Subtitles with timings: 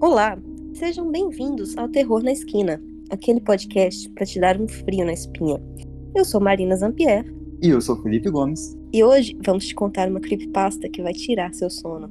[0.00, 0.36] Olá,
[0.74, 5.62] sejam bem-vindos ao Terror na Esquina, aquele podcast para te dar um frio na espinha.
[6.14, 7.24] Eu sou Marina Zampier.
[7.62, 8.76] E eu sou Felipe Gomes.
[8.92, 12.10] E hoje vamos te contar uma creepypasta que vai tirar seu sono.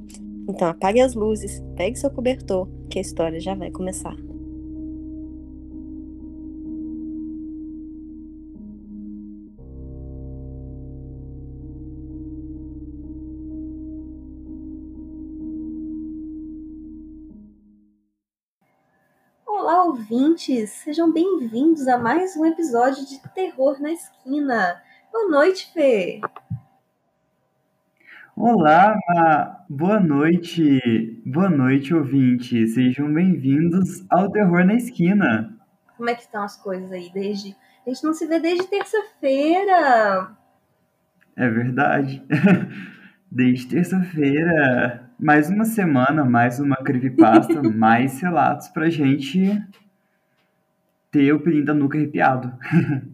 [0.50, 4.15] Então apague as luzes, pegue seu cobertor, que a história já vai começar.
[20.03, 20.70] Ouvintes!
[20.71, 24.81] Sejam bem-vindos a mais um episódio de Terror na Esquina.
[25.09, 26.20] Boa noite, Fê!
[28.35, 28.97] Olá,
[29.70, 32.73] boa noite, boa noite, ouvintes.
[32.73, 35.58] Sejam bem-vindos ao Terror na Esquina.
[35.95, 37.09] Como é que estão as coisas aí?
[37.13, 40.35] Desde a gente não se vê desde terça-feira.
[41.35, 42.22] É verdade.
[43.31, 49.59] Desde terça-feira, mais uma semana, mais uma creepypasta, mais relatos pra gente
[51.14, 52.52] ter o pelinho da nuca arrepiado.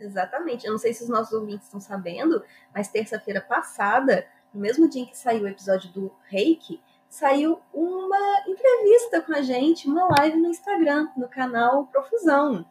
[0.00, 0.64] Exatamente.
[0.64, 5.02] Eu não sei se os nossos ouvintes estão sabendo, mas terça-feira passada, no mesmo dia
[5.02, 10.38] em que saiu o episódio do Reiki, saiu uma entrevista com a gente, uma live
[10.38, 12.64] no Instagram, no canal Profusão.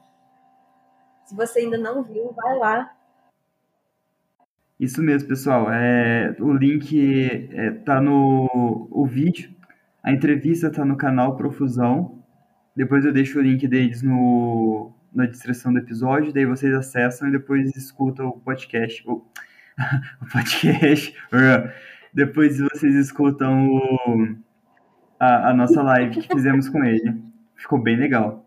[1.26, 2.96] Se você ainda não viu, vai lá.
[4.80, 5.70] Isso mesmo, pessoal.
[5.70, 9.54] É, o link é, tá no o vídeo.
[10.02, 12.19] A entrevista tá no canal Profusão.
[12.76, 17.32] Depois eu deixo o link deles no, na descrição do episódio, daí vocês acessam e
[17.32, 19.04] depois escutam o podcast.
[19.08, 19.26] O,
[20.22, 21.16] o podcast.
[22.14, 24.36] depois vocês escutam o,
[25.20, 27.22] a, a nossa live que fizemos com ele.
[27.56, 28.46] Ficou bem legal.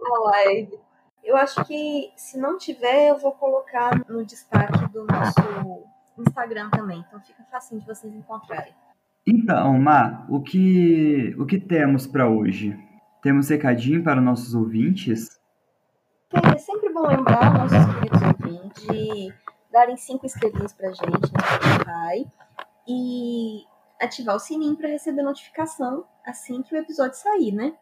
[0.00, 0.78] A live.
[1.22, 5.84] Eu acho que se não tiver, eu vou colocar no destaque do nosso
[6.18, 7.04] Instagram também.
[7.06, 8.72] Então fica fácil de vocês encontrarem.
[9.26, 12.78] Então, Ma, o que, o que temos para hoje?
[13.26, 15.40] Temos recadinho para nossos ouvintes?
[16.32, 19.34] É sempre bom lembrar nossos queridos ouvintes de
[19.72, 22.30] darem cinco estrelinhas pra gente no Spotify
[22.86, 23.64] e
[24.00, 27.74] ativar o sininho para receber notificação assim que o episódio sair, né?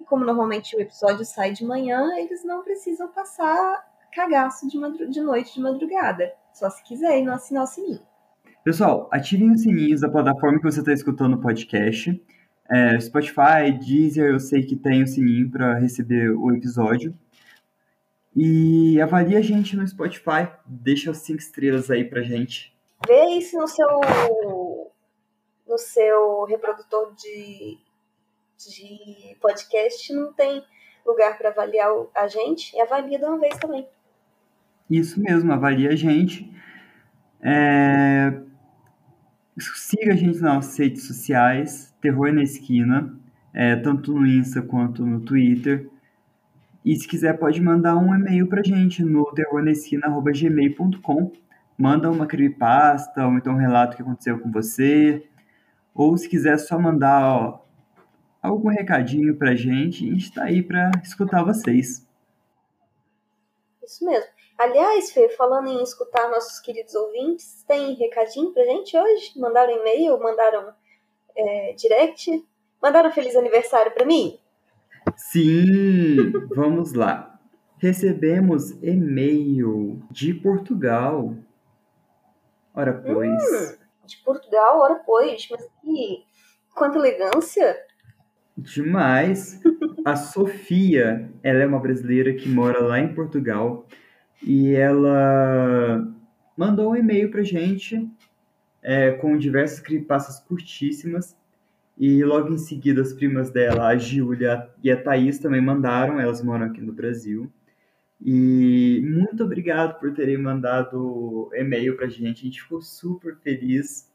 [0.00, 4.78] E como normalmente o episódio sai de manhã, eles não precisam passar cagaço de,
[5.10, 6.32] de noite, de madrugada.
[6.54, 8.00] Só se quiser e não assinar o sininho.
[8.64, 12.18] Pessoal, ativem os sininhos da plataforma que você está escutando o podcast.
[12.70, 17.12] É, Spotify, Deezer, eu sei que tem o sininho para receber o episódio.
[18.34, 20.48] E avalie a gente no Spotify.
[20.64, 22.72] Deixa as cinco estrelas aí pra gente.
[23.06, 23.86] Vê isso no seu
[25.66, 27.78] no seu reprodutor de,
[28.58, 30.64] de podcast não tem
[31.06, 33.86] lugar para avaliar a gente e avalia de uma vez também.
[34.88, 36.52] Isso mesmo, avalie a gente.
[37.40, 38.32] É...
[39.58, 43.14] Siga a gente nas nossas redes sociais, Terror na Esquina,
[43.52, 45.88] é, tanto no Insta quanto no Twitter.
[46.84, 51.32] E se quiser, pode mandar um e-mail pra gente no terrornesquina.gmail.com.
[51.76, 55.26] Manda uma creepypasta, ou então um relato que aconteceu com você.
[55.94, 57.60] Ou se quiser só mandar ó,
[58.42, 62.06] algum recadinho pra gente, a gente tá aí pra escutar vocês.
[63.82, 64.30] Isso mesmo.
[64.56, 69.32] Aliás, Fê, falando em escutar nossos queridos ouvintes, tem recadinho pra gente hoje?
[69.36, 70.72] Mandaram e-mail, mandaram
[71.40, 72.44] é, direct?
[72.82, 74.38] Mandaram feliz aniversário pra mim?
[75.16, 77.38] Sim, vamos lá.
[77.78, 81.34] Recebemos e-mail de Portugal.
[82.74, 83.30] Ora, pois.
[83.30, 85.48] Hum, de Portugal, ora, pois.
[85.50, 86.24] Mas que.
[86.74, 87.76] Quanta elegância!
[88.56, 89.60] Demais!
[90.04, 93.86] A Sofia, ela é uma brasileira que mora lá em Portugal
[94.42, 96.06] e ela
[96.56, 98.08] mandou um e-mail pra gente
[98.82, 101.36] é, com diversas creepypastas curtíssimas
[102.00, 106.42] e logo em seguida, as primas dela, a Júlia e a Thaís, também mandaram, elas
[106.42, 107.52] moram aqui no Brasil.
[108.22, 114.10] E muito obrigado por terem mandado e-mail pra gente, a gente ficou super feliz.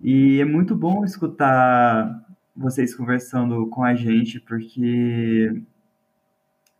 [0.00, 2.24] E é muito bom escutar
[2.56, 5.62] vocês conversando com a gente, porque.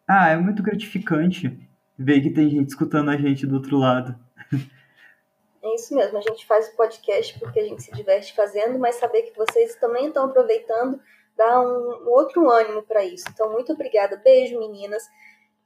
[0.07, 1.57] Ah, é muito gratificante
[1.97, 4.19] ver que tem gente escutando a gente do outro lado.
[5.65, 8.97] É isso mesmo, a gente faz o podcast porque a gente se diverte fazendo, mas
[8.97, 11.01] saber que vocês também estão aproveitando
[11.37, 13.25] dá um, outro ânimo para isso.
[13.33, 14.21] Então, muito obrigada.
[14.23, 15.03] Beijo, meninas.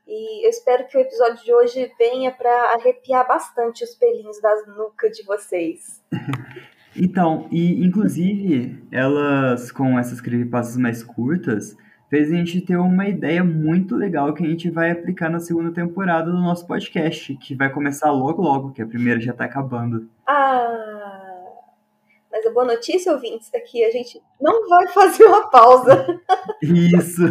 [0.07, 4.67] E eu espero que o episódio de hoje venha para arrepiar bastante os pelinhos das
[4.67, 6.03] nucas de vocês.
[6.97, 11.77] então, e inclusive, elas com essas creepypastas mais curtas,
[12.09, 15.71] fez a gente ter uma ideia muito legal que a gente vai aplicar na segunda
[15.71, 20.09] temporada do nosso podcast, que vai começar logo logo, que a primeira já tá acabando.
[20.27, 21.29] Ah!
[22.31, 26.07] Mas a boa notícia, ouvintes, é que a gente não vai fazer uma pausa.
[26.63, 27.25] Isso.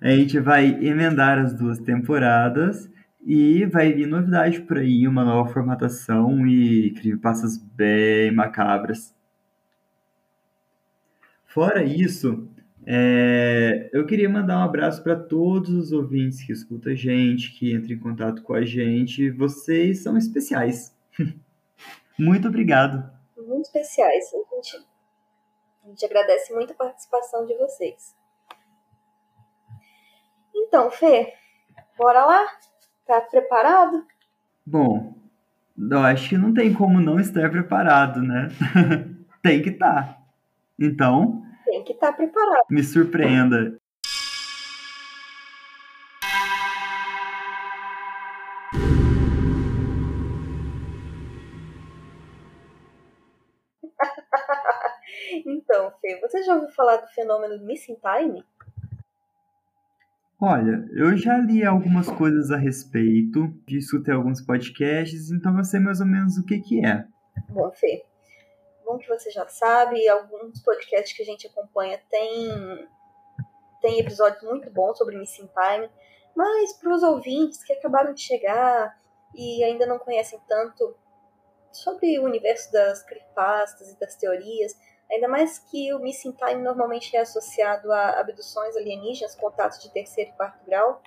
[0.00, 2.88] A gente vai emendar as duas temporadas
[3.26, 9.14] e vai vir novidade por aí, uma nova formatação e creepypastas bem macabras.
[11.44, 12.48] Fora isso,
[12.86, 17.72] é, eu queria mandar um abraço para todos os ouvintes que escutam a gente, que
[17.72, 19.30] entram em contato com a gente.
[19.30, 20.96] Vocês são especiais.
[22.18, 23.10] Muito obrigado.
[23.36, 24.24] Muito especiais.
[24.32, 24.86] A gente,
[25.84, 28.16] a gente agradece muito a participação de vocês.
[30.54, 31.32] Então, Fê,
[31.96, 32.44] bora lá?
[33.06, 34.04] Tá preparado?
[34.66, 35.14] Bom,
[35.78, 38.48] eu acho que não tem como não estar preparado, né?
[39.40, 40.14] tem que estar.
[40.14, 40.22] Tá.
[40.78, 41.47] Então.
[41.68, 42.64] Tem que estar tá preparado.
[42.70, 43.78] Me surpreenda.
[55.44, 58.42] então, Fê, você já ouviu falar do fenômeno Missing Time?
[60.40, 66.00] Olha, eu já li algumas coisas a respeito, escutei alguns podcasts, então eu sei mais
[66.00, 67.04] ou menos o que, que é.
[67.50, 68.06] Bom, Fê,
[68.88, 72.88] bom que você já sabe, alguns podcasts que a gente acompanha tem,
[73.82, 75.90] tem episódios muito bons sobre Missing Time,
[76.34, 78.98] mas para os ouvintes que acabaram de chegar
[79.34, 80.96] e ainda não conhecem tanto
[81.70, 84.74] sobre o universo das creepypastas e das teorias,
[85.10, 90.30] Ainda mais que o missing time normalmente é associado a abduções alienígenas, contatos de terceiro
[90.30, 91.00] e quarto grau.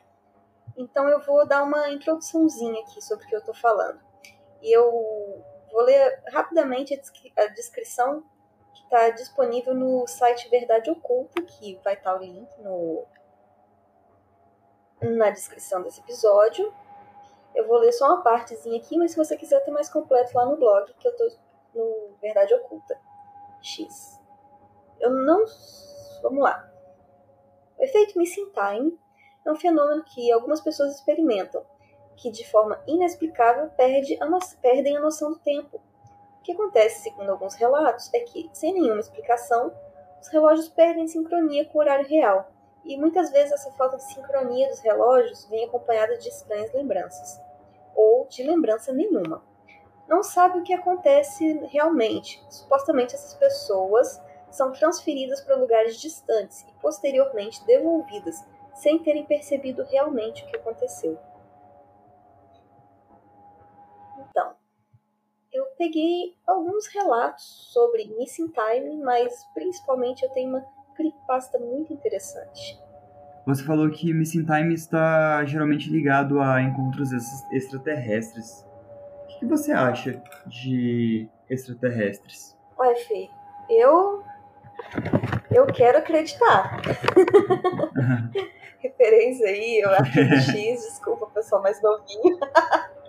[0.76, 4.00] Então eu vou dar uma introduçãozinha aqui sobre o que eu estou falando.
[4.62, 6.94] E eu vou ler rapidamente
[7.38, 8.24] a, descrição
[8.74, 13.06] que está disponível no site Verdade Oculta, que vai estar o link no,
[15.02, 16.74] na descrição desse episódio.
[17.54, 20.46] Eu vou ler só uma partezinha aqui, mas se você quiser ter mais completo lá
[20.46, 21.30] no blog, que eu estou
[21.74, 23.00] no Verdade Oculta.
[23.62, 24.20] X.
[25.00, 25.46] Eu não.
[26.22, 26.70] Vamos lá.
[27.78, 29.00] O efeito missing time
[29.46, 31.66] é um fenômeno que algumas pessoas experimentam,
[32.22, 34.28] que de forma inexplicável perde a
[34.62, 35.78] perdem a noção do tempo.
[36.40, 39.74] O que acontece, segundo alguns relatos, é que, sem nenhuma explicação,
[40.22, 42.52] os relógios perdem sincronia com o horário real,
[42.84, 47.40] e muitas vezes essa falta de sincronia dos relógios vem acompanhada de estranhas lembranças,
[47.96, 49.44] ou de lembrança nenhuma
[50.12, 52.44] não sabe o que acontece realmente.
[52.50, 58.36] Supostamente essas pessoas são transferidas para lugares distantes e posteriormente devolvidas,
[58.74, 61.18] sem terem percebido realmente o que aconteceu.
[65.54, 70.66] Eu peguei alguns relatos sobre Missing Time, mas principalmente eu tenho uma
[70.96, 72.80] creepypasta muito interessante.
[73.46, 77.12] Você falou que Missing Time está geralmente ligado a encontros
[77.52, 78.66] extraterrestres
[79.42, 82.56] que você acha de extraterrestres?
[82.78, 83.28] Ué, Fê,
[83.68, 84.24] eu.
[85.50, 86.80] Eu quero acreditar.
[88.78, 90.20] Referência aí, eu acho
[90.52, 92.38] X, desculpa, pessoal mais novinho.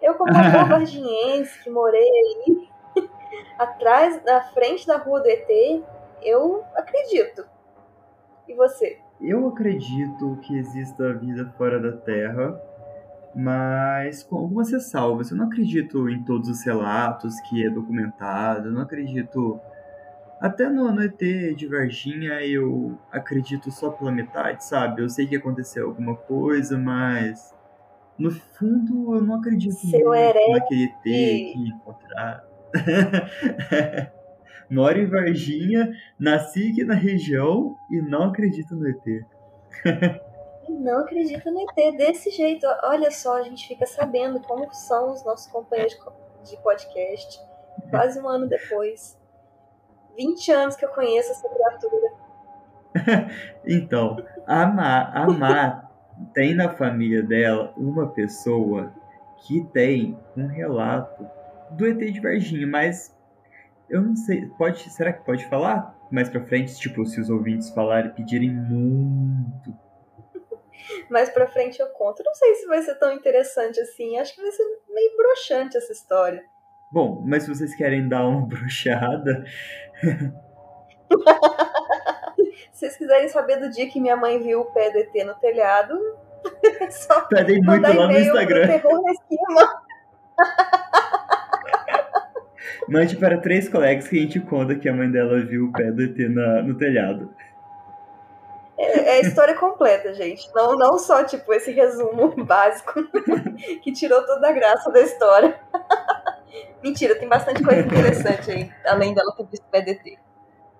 [0.00, 2.68] eu, como boa varginhense que morei aí,
[3.58, 5.82] atrás, na frente da rua do ET,
[6.22, 7.44] eu acredito.
[8.48, 8.98] E você?
[9.20, 12.60] Eu acredito que exista vida fora da Terra
[13.34, 15.30] mas com algumas ressalvas.
[15.30, 19.60] Eu não acredito em todos os relatos que é documentado, eu não acredito.
[20.40, 21.18] Até no, no ET
[21.56, 25.02] de Varginha eu acredito só pela metade, sabe?
[25.02, 27.54] Eu sei que aconteceu alguma coisa, mas
[28.22, 32.44] no fundo eu não acredito Seu muito naquele ET que encontrar.
[34.70, 39.26] Moro em Varginha, nasci aqui na região e não acredito no ET.
[40.68, 42.64] não acredita no ET desse jeito.
[42.84, 45.98] Olha só, a gente fica sabendo como são os nossos companheiros
[46.44, 47.40] de podcast
[47.90, 49.18] quase um ano depois.
[50.16, 52.12] 20 anos que eu conheço essa criatura.
[53.66, 55.91] então, a Má, a Má
[56.34, 58.92] tem na família dela uma pessoa
[59.46, 61.26] que tem um relato
[61.70, 63.16] do ET de Varginha, mas
[63.88, 66.78] eu não sei, pode, será que pode falar mais pra frente?
[66.78, 69.74] Tipo, se os ouvintes falarem, pedirem muito
[71.08, 72.22] mais pra frente eu conto.
[72.24, 74.18] Não sei se vai ser tão interessante assim.
[74.18, 76.42] Acho que vai ser meio broxante essa história.
[76.90, 79.44] Bom, mas se vocês querem dar uma brochada.
[83.12, 85.98] quiserem saber do dia que minha mãe viu o pé do ET no telhado,
[86.90, 88.66] só Pedem muito lá no Instagram.
[88.66, 89.82] Terror na.
[92.88, 95.92] Mande para três colegas que a gente conta que a mãe dela viu o pé
[95.92, 97.32] do ET na, no telhado.
[98.78, 100.50] É, é, a história completa, gente.
[100.54, 102.94] Não, não só, tipo, esse resumo básico
[103.82, 105.54] que tirou toda a graça da história.
[106.82, 110.18] Mentira, tem bastante coisa interessante aí, além dela ter visto PDT.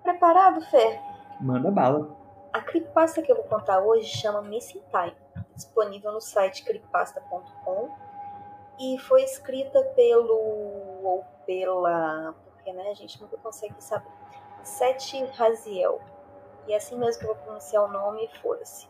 [0.03, 0.99] Preparado, Fé?
[1.39, 2.22] Manda bala.
[2.53, 5.15] A creepypasta que eu vou contar hoje chama Missing Time,
[5.55, 7.89] disponível no site creepypasta.com
[8.79, 10.37] e foi escrita pelo
[11.03, 14.07] ou pela, porque né, a gente nunca consegue saber,
[14.61, 15.99] Sete Raziel.
[16.67, 18.87] E é assim mesmo que eu vou pronunciar o nome, foda-se.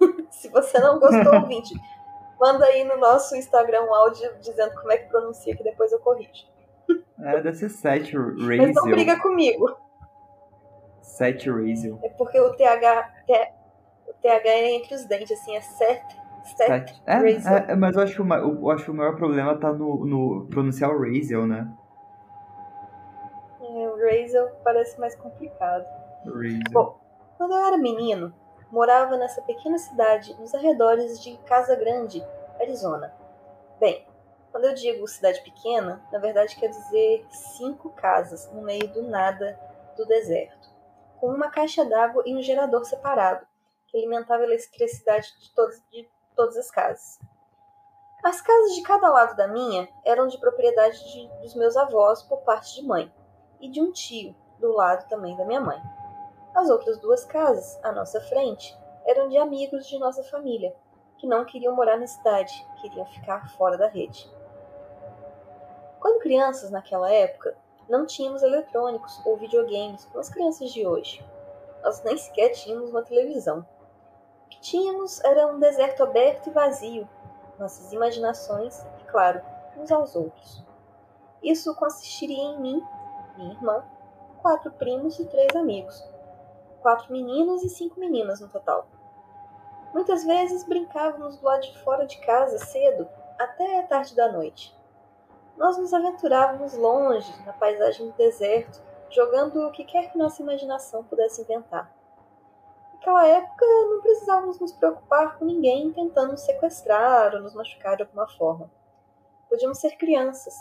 [0.30, 1.74] Se você não gostou, ouvinte,
[2.40, 5.98] manda aí no nosso Instagram um áudio dizendo como é que pronuncia, que depois eu
[5.98, 6.46] corrijo.
[7.18, 8.66] É, deve ser Sete Raziel.
[8.66, 9.76] Mas não briga comigo.
[11.02, 11.98] Sete Raziel.
[12.02, 13.12] É porque o TH,
[14.08, 18.14] o TH é entre os dentes, assim, é Sete Sete é, é, mas eu acho,
[18.14, 21.72] que o, eu acho que o maior problema tá no, no pronunciar o Razel, né?
[23.60, 25.84] É, o Razel parece mais complicado.
[26.26, 26.60] Razel.
[26.72, 26.98] Bom,
[27.38, 28.34] quando eu era menino,
[28.70, 32.24] morava nessa pequena cidade nos arredores de Casa Grande,
[32.60, 33.14] Arizona.
[33.78, 34.04] Bem,
[34.50, 39.58] quando eu digo cidade pequena, na verdade quer dizer cinco casas no meio do nada
[39.96, 40.61] do deserto,
[41.22, 43.46] com uma caixa d'água e um gerador separado,
[43.86, 47.20] que alimentava a eletricidade de todas, de todas as casas.
[48.24, 52.38] As casas de cada lado da minha eram de propriedade de, dos meus avós por
[52.38, 53.14] parte de mãe,
[53.60, 55.80] e de um tio, do lado também da minha mãe.
[56.56, 58.76] As outras duas casas, à nossa frente,
[59.06, 60.74] eram de amigos de nossa família,
[61.18, 64.28] que não queriam morar na cidade, queriam ficar fora da rede.
[66.00, 67.56] Quando crianças naquela época,
[67.88, 71.24] não tínhamos eletrônicos ou videogames como as crianças de hoje.
[71.82, 73.66] Nós nem sequer tínhamos uma televisão
[74.52, 77.08] que tínhamos era um deserto aberto e vazio,
[77.58, 79.40] nossas imaginações e, claro,
[79.76, 80.62] uns aos outros.
[81.42, 82.86] Isso consistiria em mim,
[83.36, 83.82] minha irmã,
[84.42, 86.04] quatro primos e três amigos.
[86.82, 88.86] Quatro meninos e cinco meninas no total.
[89.94, 93.08] Muitas vezes brincávamos do lado de fora de casa cedo,
[93.38, 94.76] até a tarde da noite.
[95.62, 101.04] Nós nos aventurávamos longe, na paisagem do deserto, jogando o que quer que nossa imaginação
[101.04, 101.88] pudesse inventar.
[102.94, 108.02] Naquela época não precisávamos nos preocupar com ninguém tentando nos sequestrar ou nos machucar de
[108.02, 108.68] alguma forma.
[109.48, 110.52] Podíamos ser crianças.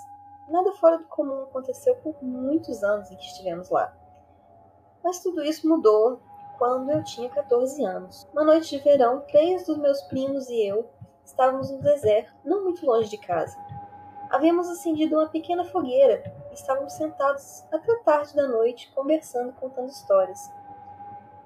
[0.47, 3.91] Nada fora do comum aconteceu por muitos anos em que estivemos lá.
[5.03, 6.21] Mas tudo isso mudou
[6.59, 8.27] quando eu tinha 14 anos.
[8.31, 10.87] Uma noite de verão, três dos meus primos e eu
[11.25, 13.57] estávamos no deserto, não muito longe de casa.
[14.31, 19.89] Havíamos acendido uma pequena fogueira e estávamos sentados até tarde da noite conversando e contando
[19.89, 20.49] histórias.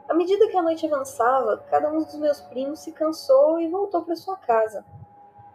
[0.08, 4.04] À medida que a noite avançava, cada um dos meus primos se cansou e voltou
[4.04, 4.86] para sua casa.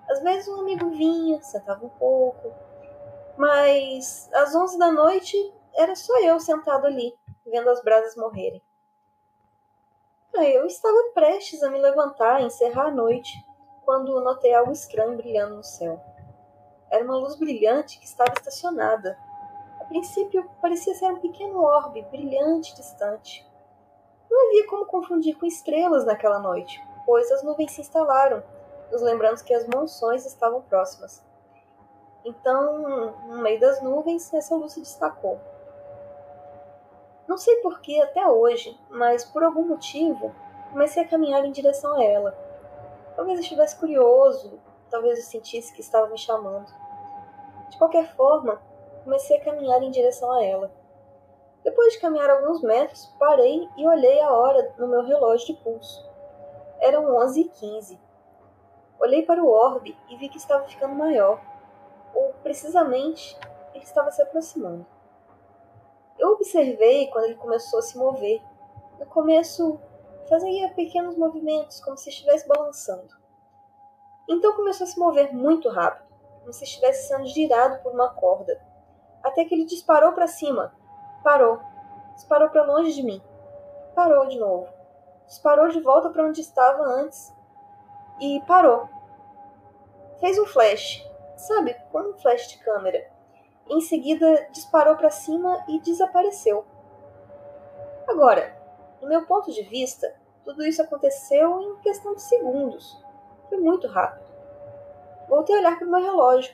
[0.09, 2.53] Às vezes um amigo vinha, sentava um pouco,
[3.37, 5.37] mas às onze da noite
[5.73, 8.61] era só eu sentado ali, vendo as brasas morrerem.
[10.35, 13.33] Eu estava prestes a me levantar e encerrar a noite,
[13.85, 16.03] quando notei algo estranho brilhando no céu.
[16.91, 19.17] Era uma luz brilhante que estava estacionada.
[19.81, 23.49] A princípio, parecia ser um pequeno orbe brilhante distante.
[24.31, 28.43] Não havia como confundir com estrelas naquela noite, pois as nuvens se instalaram,
[28.91, 31.25] nos lembrando que as monções estavam próximas.
[32.25, 35.41] Então, no meio das nuvens, essa luz se destacou.
[37.27, 40.35] Não sei porquê até hoje, mas por algum motivo
[40.73, 42.37] comecei a caminhar em direção a ela.
[43.17, 46.80] Talvez estivesse curioso, talvez eu sentisse que estava me chamando.
[47.71, 48.61] De qualquer forma,
[49.05, 50.71] comecei a caminhar em direção a ela.
[51.63, 56.05] Depois de caminhar alguns metros, parei e olhei a hora no meu relógio de pulso.
[56.81, 58.01] Eram 11 e 15.
[58.99, 61.41] Olhei para o orbe e vi que estava ficando maior,
[62.15, 63.39] ou precisamente,
[63.73, 64.85] ele estava se aproximando.
[66.19, 68.43] Eu observei quando ele começou a se mover.
[68.99, 69.81] No começo,
[70.29, 73.15] fazia pequenos movimentos, como se estivesse balançando.
[74.29, 76.10] Então começou a se mover muito rápido,
[76.41, 78.61] como se estivesse sendo girado por uma corda,
[79.23, 80.73] até que ele disparou para cima,
[81.23, 81.61] Parou.
[82.15, 83.23] Disparou para longe de mim.
[83.95, 84.69] Parou de novo.
[85.27, 87.33] Disparou de volta para onde estava antes.
[88.21, 88.89] E parou.
[90.19, 91.07] Fez um flash.
[91.37, 93.11] Sabe, como um flash de câmera.
[93.69, 96.65] Em seguida, disparou para cima e desapareceu.
[98.09, 98.57] Agora,
[99.01, 100.13] do meu ponto de vista,
[100.45, 103.03] tudo isso aconteceu em questão de segundos.
[103.49, 104.30] Foi muito rápido.
[105.31, 106.53] Voltei a olhar para o meu relógio.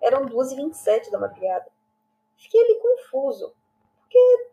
[0.00, 1.70] Eram 2h27 da madrugada.
[2.36, 3.54] Fiquei ali confuso.
[4.00, 4.48] Porque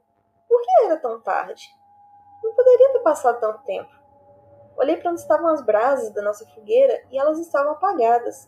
[0.47, 1.67] por que era tão tarde?
[2.43, 3.89] Não poderia ter passado tanto tempo.
[4.77, 8.47] Olhei para onde estavam as brasas da nossa fogueira e elas estavam apagadas.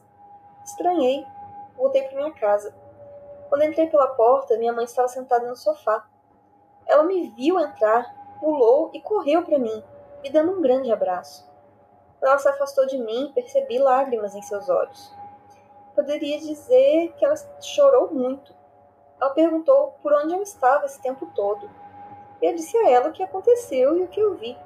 [0.64, 1.26] Estranhei.
[1.76, 2.72] Voltei para minha casa.
[3.50, 6.08] Quando entrei pela porta, minha mãe estava sentada no sofá.
[6.86, 9.84] Ela me viu entrar, pulou e correu para mim,
[10.22, 11.49] me dando um grande abraço.
[12.22, 15.14] Ela se afastou de mim, percebi lágrimas em seus olhos.
[15.96, 18.54] Poderia dizer que ela chorou muito
[19.20, 21.70] Ela perguntou por onde eu estava esse tempo todo.
[22.42, 24.58] Eu disse a ela o que aconteceu e o que eu vi.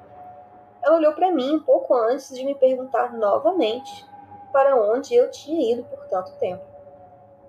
[0.80, 4.06] Ela olhou para mim um pouco antes de me perguntar novamente
[4.52, 6.62] para onde eu tinha ido por tanto tempo.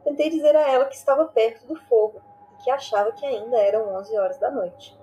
[0.04, 2.22] Tentei dizer a ela que estava perto do fogo
[2.54, 4.98] e que achava que ainda eram 11 horas da noite.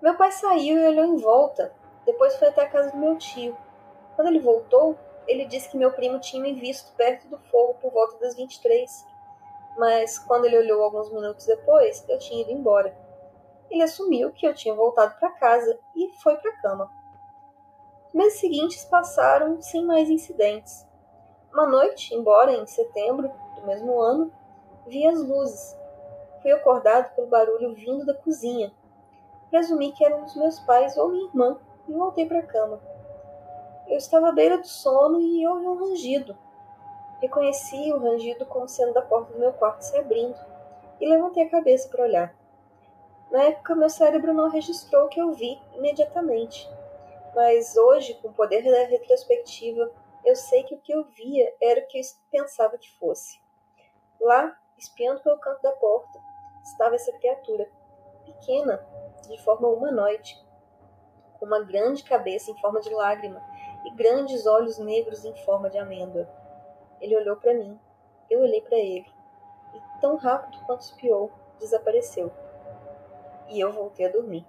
[0.00, 1.72] Meu pai saiu e olhou em volta.
[2.06, 3.56] Depois foi até a casa do meu tio.
[4.16, 4.96] Quando ele voltou,
[5.26, 9.14] ele disse que meu primo tinha me visto perto do fogo por volta das 23
[9.76, 12.96] mas quando ele olhou alguns minutos depois, eu tinha ido embora.
[13.70, 16.90] Ele assumiu que eu tinha voltado para casa e foi para a cama.
[18.12, 20.86] Meses seguintes passaram sem mais incidentes.
[21.52, 24.32] Uma noite, embora em setembro do mesmo ano,
[24.86, 25.76] vi as luzes.
[26.40, 28.72] Fui acordado pelo barulho vindo da cozinha.
[29.50, 32.80] Presumi que eram os meus pais ou minha irmã e voltei para a cama.
[33.86, 36.36] Eu estava à beira do sono e ouvi um rangido.
[37.20, 40.38] Reconheci o rangido como sendo da porta do meu quarto se abrindo
[41.00, 42.36] e levantei a cabeça para olhar.
[43.30, 46.68] Na época, meu cérebro não registrou o que eu vi imediatamente,
[47.34, 49.90] mas hoje, com o poder da retrospectiva,
[50.24, 53.40] eu sei que o que eu via era o que eu pensava que fosse.
[54.20, 56.18] Lá, espiando pelo canto da porta,
[56.62, 57.68] estava essa criatura,
[58.24, 58.86] pequena,
[59.28, 60.43] de forma humanoide,
[61.44, 63.42] com uma grande cabeça em forma de lágrima
[63.84, 66.26] e grandes olhos negros em forma de amêndoa.
[67.02, 67.78] Ele olhou para mim.
[68.30, 69.04] Eu olhei para ele.
[69.74, 72.32] E tão rápido quanto espiou, desapareceu.
[73.50, 74.46] E eu voltei a dormir.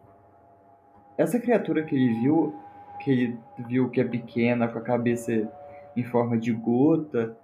[1.17, 2.55] Essa criatura que ele viu,
[3.01, 5.51] que ele viu que é pequena, com a cabeça
[5.97, 7.37] em forma de gota,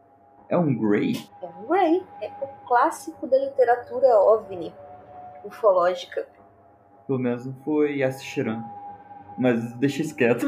[0.48, 1.16] é um Grey?
[1.42, 2.04] É um Grey.
[2.22, 4.74] É o clássico da literatura OVNI,
[5.44, 6.26] ufológica.
[7.06, 8.64] Pelo menos não foi Yashiran.
[9.38, 10.46] Mas deixa isso quieto.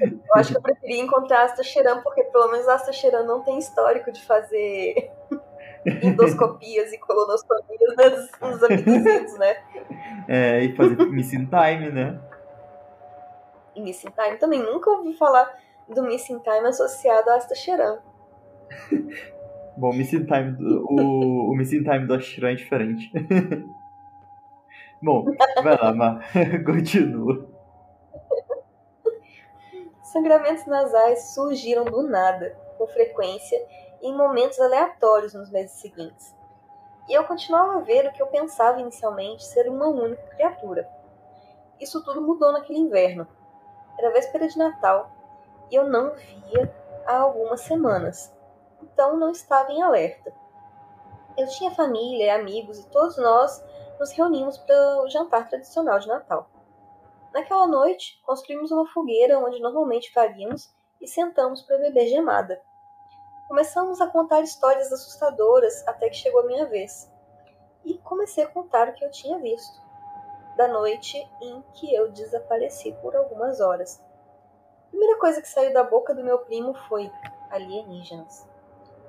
[0.00, 3.58] Eu acho que eu preferia encontrar Asta Cheran, porque pelo menos Asta Cheran não tem
[3.58, 5.10] histórico de fazer
[6.02, 7.96] endoscopias e colonostomias
[8.40, 9.56] nos, nos abduzidos, né?
[10.28, 12.20] É, e fazer Missing Time, né?
[13.74, 14.60] E Missing Time também.
[14.60, 15.52] Nunca ouvi falar
[15.88, 17.98] do Missing Time associado a Asta Cheran.
[19.76, 23.10] Bom, o Missing Time do, o, o Missing Time do Ashran é diferente.
[25.02, 25.24] Bom,
[25.62, 26.24] vai lá, Mar.
[26.64, 27.48] Continua.
[30.04, 33.58] Sangramentos nasais surgiram do nada, com frequência
[34.00, 36.34] em momentos aleatórios nos meses seguintes.
[37.08, 40.88] E eu continuava a ver o que eu pensava inicialmente ser uma única criatura.
[41.80, 43.26] Isso tudo mudou naquele inverno.
[43.98, 45.10] Era véspera de Natal
[45.68, 46.72] e eu não via
[47.06, 48.32] há algumas semanas,
[48.80, 50.32] então não estava em alerta.
[51.36, 53.64] Eu tinha família, amigos e todos nós
[54.02, 56.50] nos reunimos para o jantar tradicional de Natal.
[57.32, 62.60] Naquela noite, construímos uma fogueira onde normalmente faríamos e sentamos para beber gemada.
[63.46, 67.08] Começamos a contar histórias assustadoras até que chegou a minha vez.
[67.84, 69.80] E comecei a contar o que eu tinha visto,
[70.56, 74.02] da noite em que eu desapareci por algumas horas.
[74.88, 77.08] A primeira coisa que saiu da boca do meu primo foi
[77.50, 78.44] alienígenas.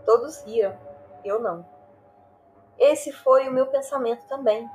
[0.05, 0.77] Todos riram,
[1.25, 1.65] eu não.
[2.77, 4.69] Esse foi o meu pensamento também,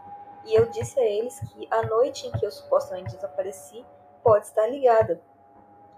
[0.48, 3.84] e eu disse a eles que a noite em que eu supostamente desapareci
[4.22, 5.20] pode estar ligada,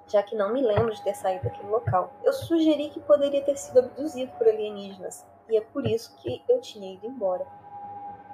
[0.08, 2.12] já que não me lembro de ter saído daquele local.
[2.24, 6.60] Eu sugeri que poderia ter sido abduzido por alienígenas, e é por isso que eu
[6.60, 7.46] tinha ido embora.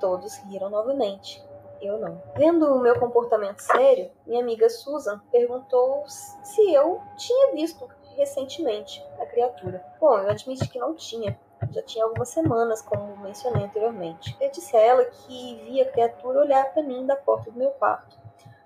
[0.00, 1.44] Todos riram novamente.
[1.82, 2.22] Eu não.
[2.34, 9.26] Vendo o meu comportamento sério, minha amiga Susan perguntou se eu tinha visto recentemente a
[9.26, 9.84] criatura.
[10.00, 11.38] Bom, eu admiti que não tinha,
[11.70, 14.36] já tinha algumas semanas, como mencionei anteriormente.
[14.40, 17.70] Eu disse a ela que via a criatura olhar para mim da porta do meu
[17.72, 18.18] quarto,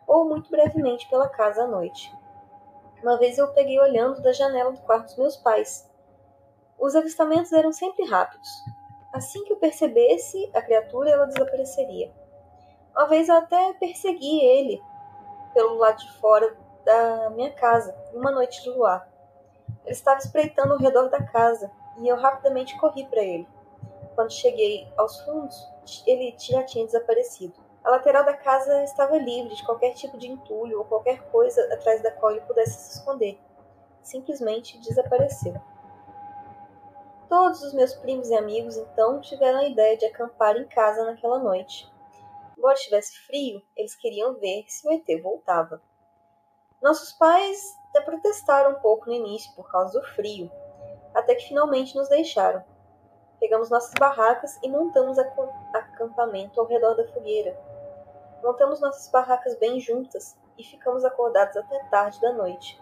[0.06, 2.12] ou muito brevemente pela casa à noite.
[3.02, 5.90] Uma vez eu peguei olhando da janela do quarto dos meus pais.
[6.78, 8.48] Os avistamentos eram sempre rápidos.
[9.12, 12.12] Assim que eu percebesse a criatura, ela desapareceria.
[12.94, 14.82] Uma vez eu até persegui ele
[15.54, 19.09] pelo lado de fora da minha casa, numa noite de luar.
[19.90, 23.48] Ele estava espreitando ao redor da casa, e eu rapidamente corri para ele.
[24.14, 25.68] Quando cheguei aos fundos,
[26.06, 27.54] ele já tinha desaparecido.
[27.82, 32.00] A lateral da casa estava livre de qualquer tipo de entulho ou qualquer coisa atrás
[32.04, 33.36] da qual ele pudesse se esconder.
[34.00, 35.60] Simplesmente desapareceu.
[37.28, 41.40] Todos os meus primos e amigos então tiveram a ideia de acampar em casa naquela
[41.40, 41.92] noite.
[42.56, 45.82] Embora estivesse frio, eles queriam ver se o ET voltava.
[46.80, 50.50] Nossos pais até protestaram um pouco no início por causa do frio,
[51.14, 52.64] até que finalmente nos deixaram.
[53.38, 57.58] Pegamos nossas barracas e montamos acampamento ao redor da fogueira.
[58.42, 62.80] Montamos nossas barracas bem juntas e ficamos acordados até tarde da noite.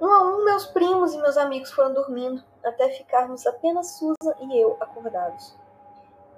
[0.00, 4.58] Um a um, meus primos e meus amigos foram dormindo, até ficarmos apenas Susan e
[4.58, 5.56] eu acordados.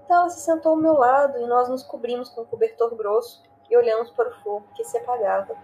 [0.04, 3.42] Então ela se sentou ao meu lado e nós nos cobrimos com um cobertor grosso
[3.70, 5.56] e olhamos para o fogo que se apagava.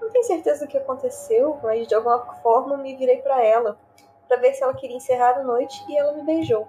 [0.00, 3.78] Não tenho certeza do que aconteceu, mas de alguma forma me virei para ela,
[4.28, 6.66] para ver se ela queria encerrar a noite e ela me beijou.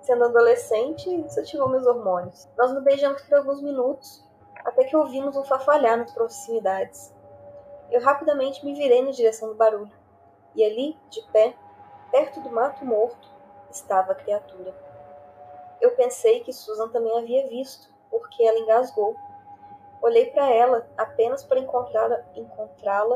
[0.00, 2.48] Sendo adolescente, isso ativou meus hormônios.
[2.56, 4.24] Nós nos beijamos por alguns minutos,
[4.64, 7.14] até que ouvimos um fafalhar nas proximidades.
[7.90, 9.92] Eu rapidamente me virei na direção do barulho,
[10.54, 11.54] e ali, de pé,
[12.10, 13.30] perto do mato morto,
[13.70, 14.74] estava a criatura.
[15.80, 19.16] Eu pensei que Susan também havia visto, porque ela engasgou.
[20.02, 23.06] Olhei para ela apenas para encontrá-la encontrá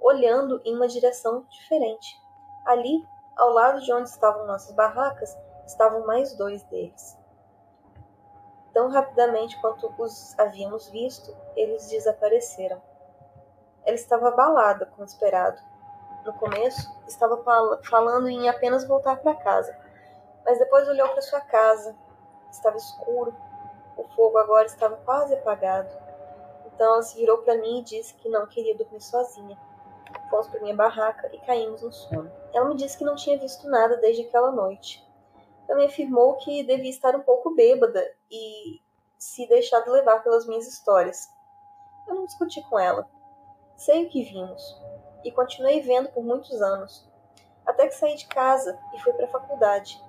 [0.00, 2.16] olhando em uma direção diferente.
[2.64, 3.04] Ali,
[3.36, 7.18] ao lado de onde estavam nossas barracas, estavam mais dois deles.
[8.72, 12.80] Tão rapidamente quanto os havíamos visto, eles desapareceram.
[13.84, 15.60] Ela estava abalada, como esperado.
[16.24, 17.42] No começo, estava
[17.88, 19.76] falando em apenas voltar para casa,
[20.44, 21.96] mas depois olhou para sua casa.
[22.52, 23.34] Estava escuro.
[23.96, 26.05] O fogo agora estava quase apagado.
[26.76, 29.58] Então ela se virou para mim e disse que não queria dormir sozinha.
[30.30, 32.30] Fomos para minha barraca e caímos no sono.
[32.54, 35.04] Ela me disse que não tinha visto nada desde aquela noite
[35.66, 38.80] também afirmou que devia estar um pouco bêbada e
[39.18, 41.28] se deixado levar pelas minhas histórias.
[42.06, 43.08] Eu não discuti com ela.
[43.76, 44.80] Sei o que vimos
[45.24, 47.06] e continuei vendo por muitos anos,
[47.66, 50.00] até que saí de casa e fui para a faculdade.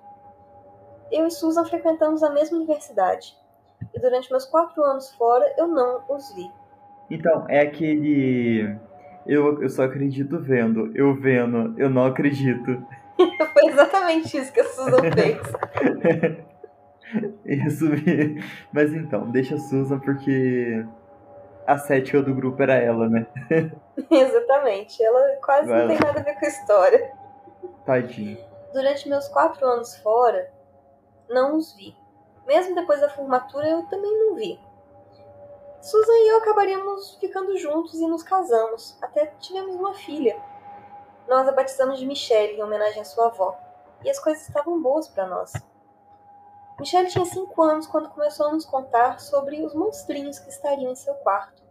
[1.11, 3.37] Eu e Susan frequentamos a mesma universidade
[3.97, 6.49] e durante meus quatro anos fora eu não os vi.
[7.09, 8.77] Então, é aquele.
[9.25, 12.85] Eu, eu só acredito vendo, eu vendo, eu não acredito.
[13.53, 15.41] Foi exatamente isso que a Susan fez.
[17.43, 17.85] isso,
[18.71, 20.85] mas então, deixa a Susan porque
[21.65, 23.25] a cética do grupo era ela, né?
[24.11, 27.11] exatamente, ela quase Vai não tem nada a ver com a história.
[27.85, 28.37] Tadinho.
[28.73, 30.49] Durante meus quatro anos fora,
[31.29, 31.95] não os vi.
[32.47, 34.59] Mesmo depois da formatura, eu também não vi.
[35.79, 38.97] Susan e eu acabaríamos ficando juntos e nos casamos.
[39.01, 40.41] Até tivemos uma filha
[41.27, 43.57] nós a batizamos de Michelle em homenagem à sua avó,
[44.03, 45.51] e as coisas estavam boas para nós.
[46.79, 50.95] Michelle tinha cinco anos quando começou a nos contar sobre os monstrinhos que estariam em
[50.95, 51.61] seu quarto.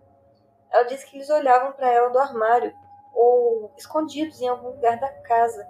[0.71, 2.75] Ela disse que eles olhavam para ela do armário
[3.15, 5.67] ou escondidos em algum lugar da casa,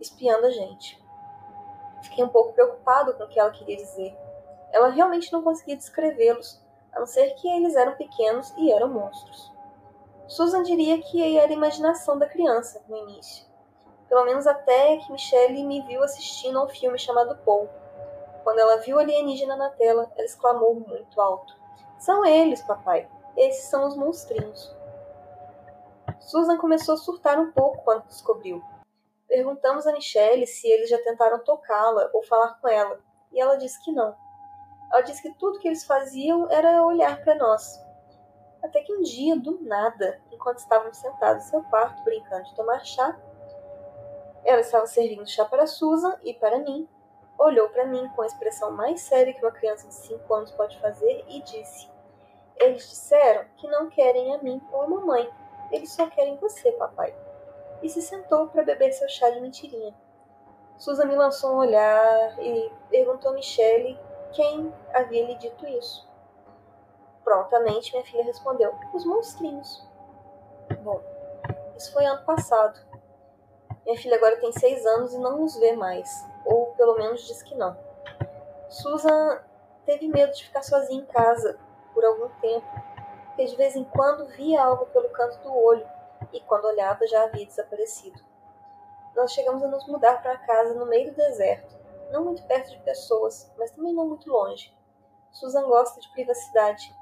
[0.00, 1.00] espiando a gente.
[2.02, 4.16] Fiquei um pouco preocupado com o que ela queria dizer.
[4.72, 6.60] Ela realmente não conseguia descrevê-los,
[6.92, 9.52] a não ser que eles eram pequenos e eram monstros.
[10.28, 13.44] Susan diria que era a imaginação da criança no início.
[14.08, 17.68] Pelo menos até que Michelle me viu assistindo a um filme chamado Paul.
[18.44, 21.54] Quando ela viu o alienígena na tela, ela exclamou muito alto:
[21.98, 23.08] São eles, papai.
[23.36, 24.74] Esses são os monstrinhos.
[26.20, 28.62] Susan começou a surtar um pouco quando descobriu.
[29.32, 33.00] Perguntamos a Michelle se eles já tentaram tocá-la ou falar com ela,
[33.32, 34.14] e ela disse que não.
[34.92, 37.82] Ela disse que tudo que eles faziam era olhar para nós,
[38.62, 42.84] até que um dia, do nada, enquanto estávamos sentados em seu quarto brincando de tomar
[42.84, 43.18] chá,
[44.44, 46.86] ela estava servindo chá para Susan e para mim.
[47.38, 50.78] Olhou para mim com a expressão mais séria que uma criança de 5 anos pode
[50.78, 51.90] fazer e disse:
[52.56, 55.26] Eles disseram que não querem a mim ou a mamãe.
[55.70, 57.31] Eles só querem você, papai.
[57.82, 59.94] E se sentou para beber seu chá de mentirinha.
[60.78, 63.98] Susan me lançou um olhar e perguntou a Michelle
[64.32, 66.08] quem havia lhe dito isso.
[67.24, 69.86] Prontamente minha filha respondeu: Os monstrinhos.
[70.82, 71.00] Bom,
[71.76, 72.80] isso foi ano passado.
[73.84, 76.08] Minha filha agora tem seis anos e não os vê mais,
[76.44, 77.76] ou pelo menos diz que não.
[78.68, 79.40] Susan
[79.84, 81.58] teve medo de ficar sozinha em casa
[81.92, 82.66] por algum tempo,
[83.26, 85.86] porque de vez em quando via algo pelo canto do olho
[86.32, 88.20] e quando olhava já havia desaparecido.
[89.14, 91.76] Nós chegamos a nos mudar para casa no meio do deserto,
[92.10, 94.74] não muito perto de pessoas, mas também não muito longe.
[95.30, 96.94] Susan gosta de privacidade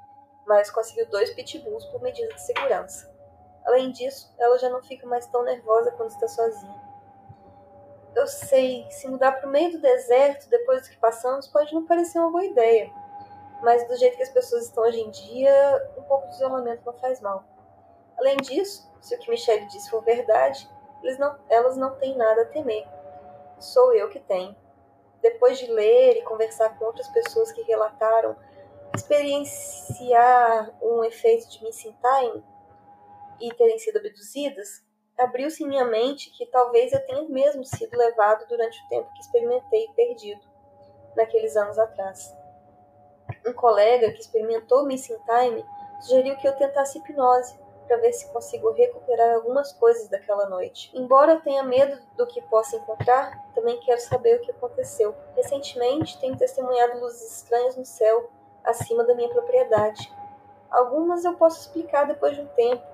[0.50, 3.08] mas conseguiu dois pitbulls por medida de segurança.
[3.64, 6.90] Além disso, ela já não fica mais tão nervosa quando está sozinha.
[8.16, 11.86] Eu sei, se mudar para o meio do deserto depois do que passamos pode não
[11.86, 12.90] parecer uma boa ideia,
[13.62, 16.94] mas do jeito que as pessoas estão hoje em dia, um pouco de isolamento não
[16.94, 17.44] faz mal.
[18.20, 20.68] Além disso, se o que Michelle disse for verdade,
[21.18, 22.87] não, elas não têm nada a temer.
[23.59, 24.54] Sou eu que tenho.
[25.22, 28.37] Depois de ler e conversar com outras pessoas que relataram
[28.94, 32.44] experienciar um efeito de missing time
[33.40, 34.85] e terem sido abduzidas,
[35.16, 39.20] abriu-se em minha mente que talvez eu tenha mesmo sido levado durante o tempo que
[39.20, 40.42] experimentei perdido,
[41.16, 42.37] naqueles anos atrás.
[43.46, 45.64] Um colega que experimentou missing time
[46.02, 47.59] sugeriu que eu tentasse hipnose
[47.90, 50.92] para ver se consigo recuperar algumas coisas daquela noite.
[50.94, 55.12] Embora eu tenha medo do que possa encontrar, também quero saber o que aconteceu.
[55.35, 58.31] Recentemente, tenho testemunhado luzes estranhas no céu
[58.62, 60.09] acima da minha propriedade.
[60.70, 62.87] Algumas eu posso explicar depois de um tempo,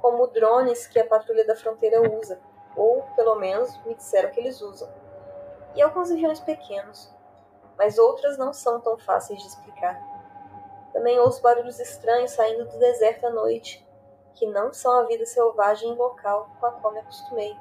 [0.00, 2.40] como drones que a patrulha da fronteira usa,
[2.74, 4.88] ou pelo menos me disseram que eles usam.
[5.74, 7.14] E alguns aviões pequenos,
[7.76, 10.00] mas outras não são tão fáceis de explicar.
[10.94, 13.86] Também ouço barulhos estranhos saindo do deserto à noite,
[14.38, 17.56] que não são a vida selvagem local com a qual me acostumei.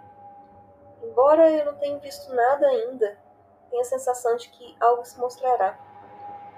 [1.02, 3.18] Embora eu não tenha visto nada ainda,
[3.70, 5.78] tenho a sensação de que algo se mostrará.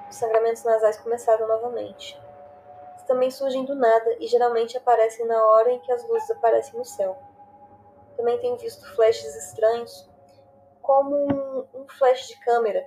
[0.10, 2.20] Os sangramentos nasais começaram novamente.
[2.92, 6.78] Eles também surgem do nada e geralmente aparecem na hora em que as luzes aparecem
[6.78, 7.18] no céu.
[8.18, 10.10] Também tenho visto flashes estranhos,
[10.82, 12.86] como um, um flash de câmera,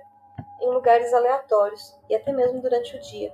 [0.61, 3.33] em lugares aleatórios e até mesmo durante o dia.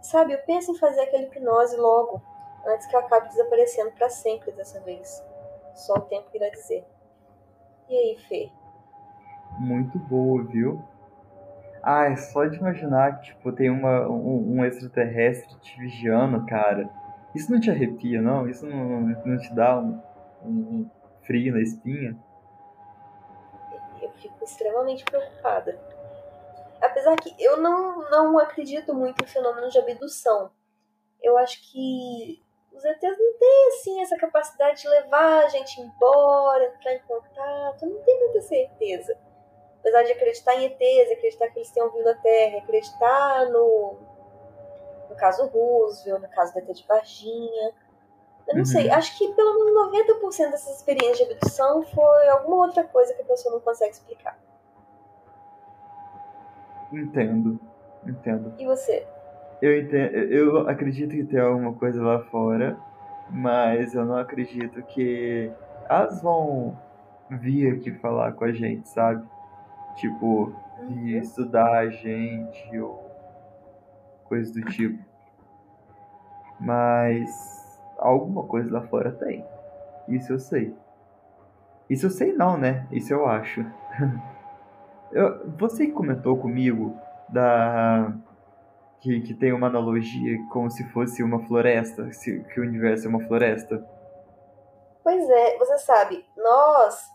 [0.00, 2.22] Sabe, eu penso em fazer aquela hipnose logo,
[2.66, 5.24] antes que eu acabe desaparecendo para sempre dessa vez.
[5.74, 6.84] Só o tempo irá dizer.
[7.88, 8.50] E aí, Fê?
[9.58, 10.82] Muito boa, viu?
[11.82, 16.88] Ah, é só de imaginar que tipo, tem uma, um, um extraterrestre te vigiando, cara.
[17.34, 18.48] Isso não te arrepia, não?
[18.48, 20.02] Isso não, não te dá um,
[20.44, 20.90] um
[21.22, 22.16] frio na espinha?
[24.02, 25.78] Eu fico extremamente preocupada
[26.80, 30.50] apesar que eu não, não acredito muito em fenômenos de abdução.
[31.22, 32.42] Eu acho que
[32.78, 37.86] os ETs não têm assim essa capacidade de levar a gente embora, entrar em contato.
[37.86, 39.18] Não tenho muita certeza.
[39.80, 43.98] Apesar de acreditar em ETs, acreditar que eles tenham vindo à Terra, acreditar no,
[45.10, 47.74] no caso Roosevelt, no caso da ET de Varginha.
[48.46, 48.64] Eu não uhum.
[48.64, 53.22] sei, acho que pelo menos 90% dessas experiências de abdução foi alguma outra coisa que
[53.22, 54.38] a pessoa não consegue explicar.
[56.92, 57.60] Entendo,
[58.06, 58.54] entendo.
[58.58, 59.06] E você?
[59.60, 62.78] Eu, entendo, eu acredito que tem alguma coisa lá fora,
[63.30, 65.50] mas eu não acredito que
[65.88, 66.78] elas vão
[67.30, 69.26] vir aqui falar com a gente, sabe?
[69.96, 70.54] Tipo,
[70.88, 71.22] vir uhum.
[71.22, 73.10] estudar a gente ou
[74.24, 75.02] coisa do tipo.
[76.60, 79.44] Mas alguma coisa lá fora tem.
[80.08, 80.74] Isso eu sei.
[81.90, 82.86] Isso eu sei não, né?
[82.92, 83.64] Isso eu acho.
[85.10, 86.94] Eu, você comentou comigo
[87.30, 88.12] da
[89.00, 93.08] que, que tem uma analogia como se fosse uma floresta, se, que o universo é
[93.08, 93.84] uma floresta.
[95.02, 97.10] Pois é, você sabe, nós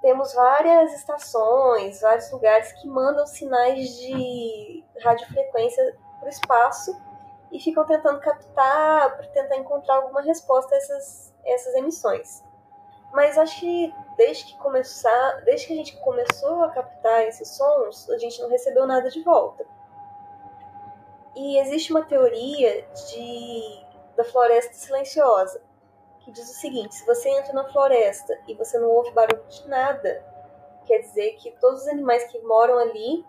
[0.00, 6.96] temos várias estações, vários lugares que mandam sinais de radiofrequência para o espaço
[7.50, 12.44] e ficam tentando captar, para tentar encontrar alguma resposta a essas, essas emissões.
[13.12, 18.10] Mas acho que desde que começar, desde que a gente começou a captar esses sons,
[18.10, 19.66] a gente não recebeu nada de volta.
[21.36, 25.62] E existe uma teoria de da floresta silenciosa,
[26.20, 29.68] que diz o seguinte: se você entra na floresta e você não ouve barulho de
[29.68, 30.24] nada,
[30.86, 33.24] quer dizer que todos os animais que moram ali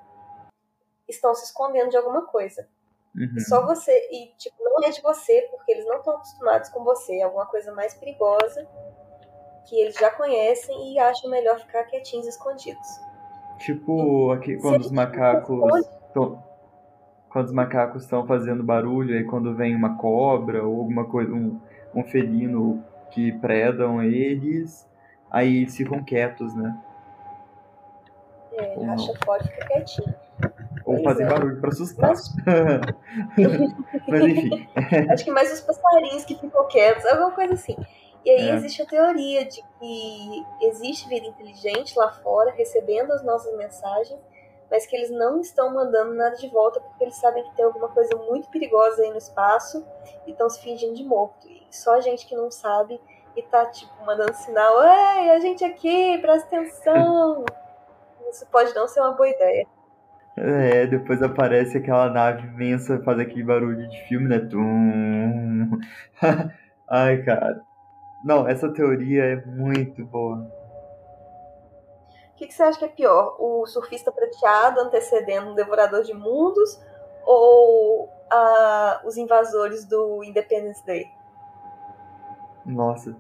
[1.07, 2.67] estão se escondendo de alguma coisa.
[3.15, 3.39] Uhum.
[3.47, 7.17] Só você, e tipo, não é de você, porque eles não estão acostumados com você,
[7.17, 8.67] é alguma coisa mais perigosa
[9.67, 12.87] que eles já conhecem e acham melhor ficar quietinhos escondidos.
[13.59, 15.59] Tipo, aqui, quando os macacos.
[17.37, 21.59] Quando os macacos estão fazendo barulho, aí quando vem uma cobra ou alguma coisa, um,
[21.93, 24.89] um felino que predam eles,
[25.29, 26.75] aí eles ficam quietos, né?
[28.53, 29.15] É, ou racha não.
[29.23, 30.15] fora e fica quietinho.
[30.83, 31.29] Ou pois fazem é.
[31.29, 32.09] barulho pra assustar.
[32.09, 32.33] Mas...
[34.09, 34.67] Mas enfim.
[35.11, 37.75] Acho que mais os passarinhos que ficam quietos, alguma coisa assim.
[38.25, 38.55] E aí é.
[38.55, 44.19] existe a teoria de que existe vida inteligente lá fora recebendo as nossas mensagens,
[44.69, 47.89] mas que eles não estão mandando nada de volta porque eles sabem que tem alguma
[47.89, 49.85] coisa muito perigosa aí no espaço
[50.25, 51.47] e estão se fingindo de morto.
[51.47, 52.99] E só a gente que não sabe
[53.35, 57.45] e tá tipo mandando sinal: "Ei, a gente aqui, presta atenção".
[58.29, 59.65] Isso pode não ser uma boa ideia.
[60.35, 64.37] É, depois aparece aquela nave imensa, faz aquele barulho de filme, né?
[64.39, 65.79] Tum.
[66.87, 67.61] Ai, cara.
[68.23, 70.47] Não, essa teoria é muito boa.
[72.37, 73.35] O que, que, você acha que é pior?
[73.39, 76.79] O surfista prateado antecedendo um devorador de mundos
[77.25, 81.09] ou uh, os invasores do Independence Day?
[82.63, 83.17] Nossa.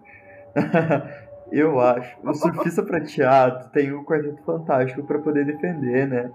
[1.51, 2.15] Eu acho.
[2.23, 6.31] O surfista prateado tem o Quarteto Fantástico para poder defender, né?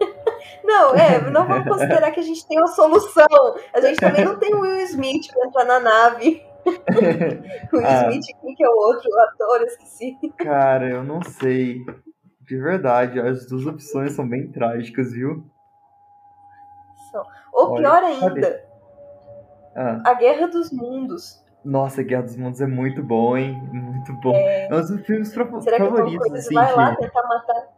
[0.64, 3.26] Não, é, não vamos considerar que a gente tem uma solução.
[3.74, 6.47] A gente também não tem o Will Smith para entrar na nave.
[7.72, 9.60] o ah, Smith, quem que é o outro ator?
[9.60, 10.16] Eu esqueci.
[10.38, 11.84] Cara, eu não sei.
[12.42, 15.44] De verdade, as duas opções são bem trágicas, viu?
[17.10, 17.24] São.
[17.52, 18.64] Ou Olha, pior ainda,
[19.74, 21.44] Ah, A Guerra dos Mundos.
[21.64, 23.60] nossa, Guerra dos Mundos é muito bom, hein?
[23.72, 24.34] Muito bom.
[24.34, 27.02] É, É um dos filmes fa- será que favoritos, Cruise assim, vai lá que...
[27.02, 27.68] tentar matar?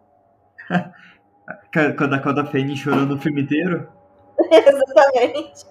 [1.99, 3.89] Quando a Coda Fanning chorando o filme inteiro.
[4.51, 5.67] Exatamente.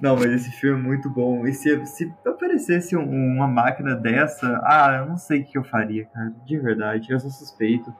[0.00, 1.46] Não, mas esse filme é muito bom.
[1.46, 3.04] E se, se aparecesse um-
[3.36, 6.32] uma máquina dessa, ah, eu não sei o que eu faria, cara.
[6.46, 7.94] De verdade, eu sou suspeito.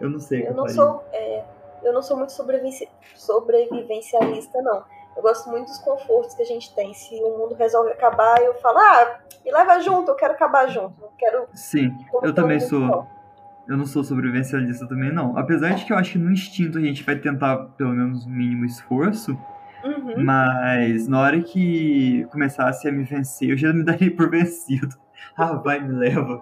[0.00, 0.74] Eu não sei Eu eu não faria.
[0.74, 1.44] sou, é,
[1.84, 4.82] eu não sou muito sobrevivenci- sobrevivencialista, não.
[5.16, 6.92] Eu gosto muito dos confortos que a gente tem.
[6.92, 10.94] Se o mundo resolve acabar, eu falo, ah, me leva junto, eu quero acabar junto.
[11.00, 11.46] Não quero.
[11.54, 13.06] Sim, eu também sou.
[13.66, 15.36] Eu não sou sobrevivencialista também, não.
[15.36, 18.28] Apesar de que eu acho que no instinto a gente vai tentar pelo menos o
[18.28, 19.36] mínimo esforço,
[19.86, 20.24] Uhum.
[20.24, 24.96] mas na hora que começasse a me vencer, eu já me daria por vencido.
[25.36, 26.40] Ah, vai, me leva.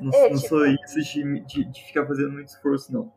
[0.00, 3.12] Não, É, não tipo- sou isso de, de, de ficar fazendo muito esforço, não.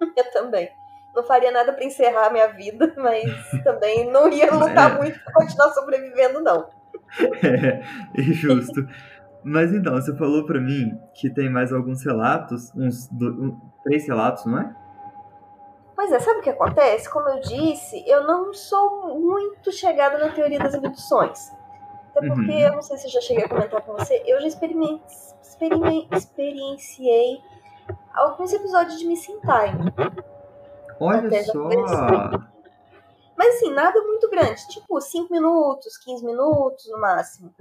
[0.16, 0.68] Eu também.
[1.14, 3.22] Não faria nada pra encerrar a minha vida, mas
[3.62, 4.98] também não ia lutar É.
[4.98, 6.68] muito pra continuar sobrevivendo, não.
[7.42, 7.82] É,
[8.18, 8.86] é justo.
[9.44, 14.06] Mas então, você falou pra mim que tem mais alguns relatos, uns do- um- três
[14.06, 14.74] relatos, não é?
[16.02, 17.08] Pois é, sabe o que acontece?
[17.08, 21.52] Como eu disse, eu não sou muito chegada na teoria das abduções.
[22.10, 22.58] Até porque, Uhum.
[22.58, 25.00] eu não sei se eu já cheguei a comentar com você, eu já experimen-
[25.40, 27.40] experimen- experienciei
[28.12, 29.92] alguns episódios de Missing Time.
[30.98, 31.68] Olha Até só.
[33.36, 34.66] Mas assim, nada muito grande.
[34.70, 37.54] Tipo, 5 minutos, 15 minutos no máximo.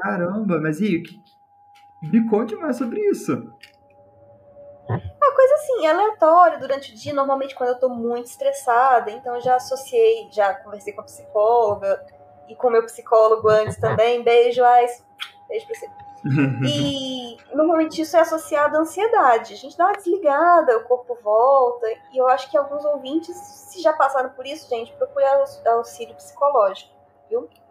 [0.00, 1.02] Caramba, mas e
[2.04, 3.52] me conte mais sobre isso.
[4.88, 9.10] Uma coisa assim, aleatória durante o dia, normalmente quando eu tô muito estressada.
[9.10, 12.04] Então eu já associei, já conversei com a psicóloga
[12.48, 14.22] e com o meu psicólogo antes também.
[14.22, 15.04] Beijo, Ais.
[15.48, 15.90] Beijo pra você.
[16.64, 19.54] E normalmente isso é associado à ansiedade.
[19.54, 21.86] A gente dá uma desligada, o corpo volta.
[22.12, 26.14] E eu acho que alguns ouvintes, se já passaram por isso, gente, procure aus- auxílio
[26.14, 26.94] psicológico.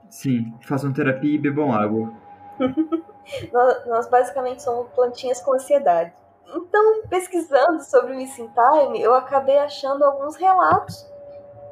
[0.09, 2.11] Sim, façam terapia e bebam água.
[3.51, 6.13] Nós, nós basicamente somos plantinhas com ansiedade.
[6.47, 11.05] Então, pesquisando sobre o Missing Time, eu acabei achando alguns relatos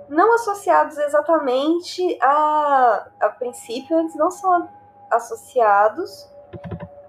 [0.09, 3.07] não associados exatamente a.
[3.19, 4.69] A princípio, eles não são
[5.09, 6.29] associados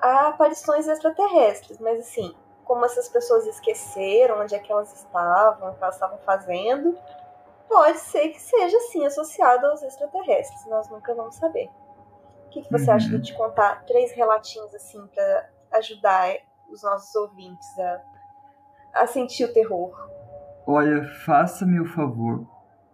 [0.00, 5.74] a aparições extraterrestres, mas assim, como essas pessoas esqueceram onde é que elas estavam, o
[5.74, 6.96] que elas estavam fazendo,
[7.68, 10.66] pode ser que seja sim associado aos extraterrestres.
[10.66, 11.70] Nós nunca vamos saber.
[12.46, 12.96] O que, que você Uhum.
[12.96, 16.36] acha de te contar três relatinhos assim para ajudar
[16.74, 18.02] os nossos ouvintes a,
[19.02, 19.92] a sentir o terror?
[20.66, 22.46] Olha, faça-me o favor,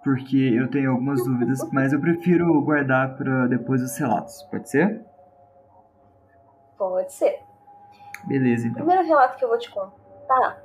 [0.03, 4.43] porque eu tenho algumas dúvidas, mas eu prefiro guardar para depois os relatos.
[4.45, 5.05] Pode ser?
[6.77, 7.41] Pode ser.
[8.25, 8.85] Beleza, O então.
[8.85, 10.63] primeiro relato que eu vou te contar,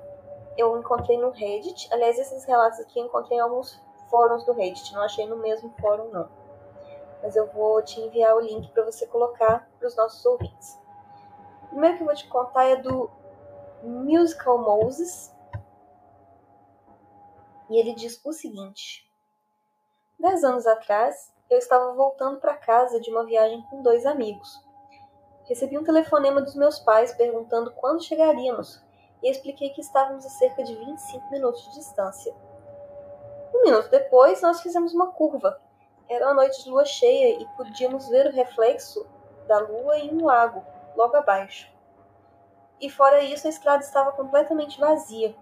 [0.58, 1.88] eu encontrei no Reddit.
[1.94, 4.94] Aliás, esses relatos aqui eu encontrei em alguns fóruns do Reddit.
[4.94, 6.30] Não achei no mesmo fórum, não.
[7.22, 10.80] Mas eu vou te enviar o link para você colocar para os nossos ouvintes.
[11.76, 13.10] Primeiro que eu vou te contar é do
[13.84, 15.36] Musical Moses.
[17.70, 19.12] E ele diz o seguinte:
[20.18, 24.66] Dez anos atrás, eu estava voltando para casa de uma viagem com dois amigos.
[25.50, 28.82] Recebi um telefonema dos meus pais perguntando quando chegaríamos
[29.22, 32.34] e expliquei que estávamos a cerca de 25 minutos de distância.
[33.54, 35.60] Um minuto depois, nós fizemos uma curva.
[36.08, 39.06] Era uma noite de lua cheia e podíamos ver o reflexo
[39.46, 40.64] da lua em um lago,
[40.96, 41.74] logo abaixo.
[42.80, 45.36] E fora isso, a estrada estava completamente vazia.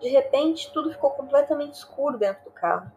[0.00, 2.90] De repente, tudo ficou completamente escuro dentro do carro.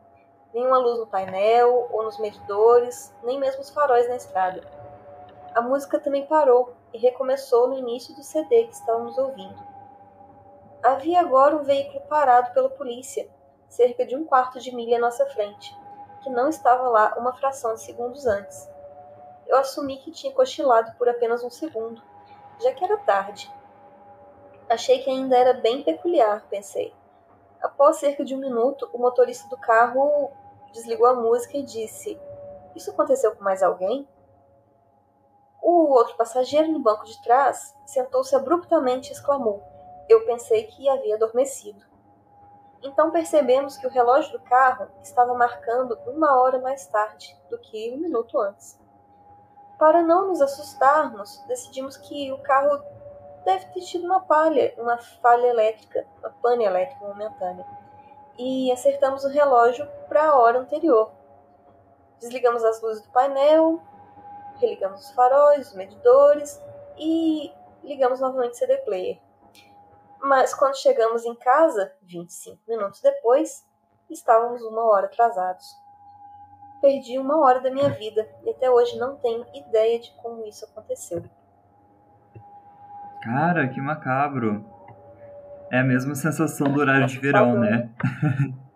[0.54, 4.62] Nenhuma luz no painel ou nos medidores, nem mesmo os faróis na estrada.
[5.54, 9.58] A música também parou e recomeçou no início do CD que estávamos ouvindo.
[10.82, 13.30] Havia agora um veículo parado pela polícia,
[13.67, 15.78] cerca de um quarto de milha à nossa frente,
[16.21, 18.67] que não estava lá uma fração de segundos antes.
[19.50, 22.00] Eu assumi que tinha cochilado por apenas um segundo,
[22.62, 23.52] já que era tarde.
[24.70, 26.94] Achei que ainda era bem peculiar, pensei.
[27.60, 30.32] Após cerca de um minuto, o motorista do carro
[30.71, 32.21] desligou a música e disse:
[32.76, 34.08] Isso aconteceu com mais alguém?
[35.63, 39.63] O outro passageiro no banco de trás sentou-se abruptamente e exclamou:
[40.08, 41.84] Eu pensei que havia adormecido.
[42.84, 47.92] Então percebemos que o relógio do carro estava marcando uma hora mais tarde do que
[47.92, 48.80] um minuto antes.
[49.80, 52.84] Para não nos assustarmos, decidimos que o carro
[53.46, 57.65] deve ter tido uma palha, uma falha elétrica, uma pane elétrica momentânea,
[58.38, 61.12] e acertamos o relógio para a hora anterior.
[62.19, 63.82] Desligamos as luzes do painel,
[64.58, 66.62] religamos os faróis, os medidores
[66.98, 67.52] e
[67.82, 69.19] ligamos novamente o CD player.
[70.19, 73.65] Mas quando chegamos em casa, 25 minutos depois,
[74.10, 75.77] Estávamos uma hora atrasados.
[76.82, 80.65] Perdi uma hora da minha vida e até hoje não tenho ideia de como isso
[80.65, 81.23] aconteceu.
[83.21, 84.63] Cara, que macabro.
[85.71, 87.90] É a mesma sensação do horário de verão, né?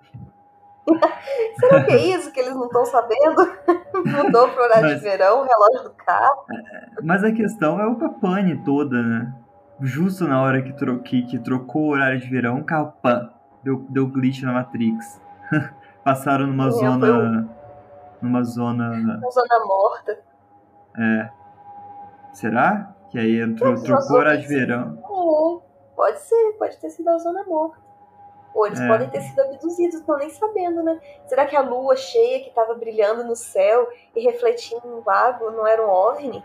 [1.60, 3.42] Será que é isso que eles não estão sabendo?
[4.06, 6.46] Mudou pro horário mas, de verão, o relógio do carro.
[7.02, 9.34] Mas a questão é o capane toda, né?
[9.82, 13.30] Justo na hora que, tro que, que trocou o horário de verão, o carro pã,
[13.64, 15.22] deu, deu glitch na Matrix.
[16.04, 17.50] Passaram numa é, zona.
[18.24, 18.90] Numa zona.
[18.92, 20.20] Uma zona morta.
[20.98, 21.30] É.
[22.34, 22.96] Será?
[23.10, 24.98] Que aí entrou, trocou o horário de verão.
[25.96, 27.84] Pode ser, pode ter sido a zona morta.
[28.54, 28.88] Ou eles é.
[28.88, 31.00] podem ter sido abduzidos, estão nem sabendo, né?
[31.28, 35.68] Será que a lua cheia que estava brilhando no céu e refletindo no lago não
[35.68, 36.44] era um OVNI?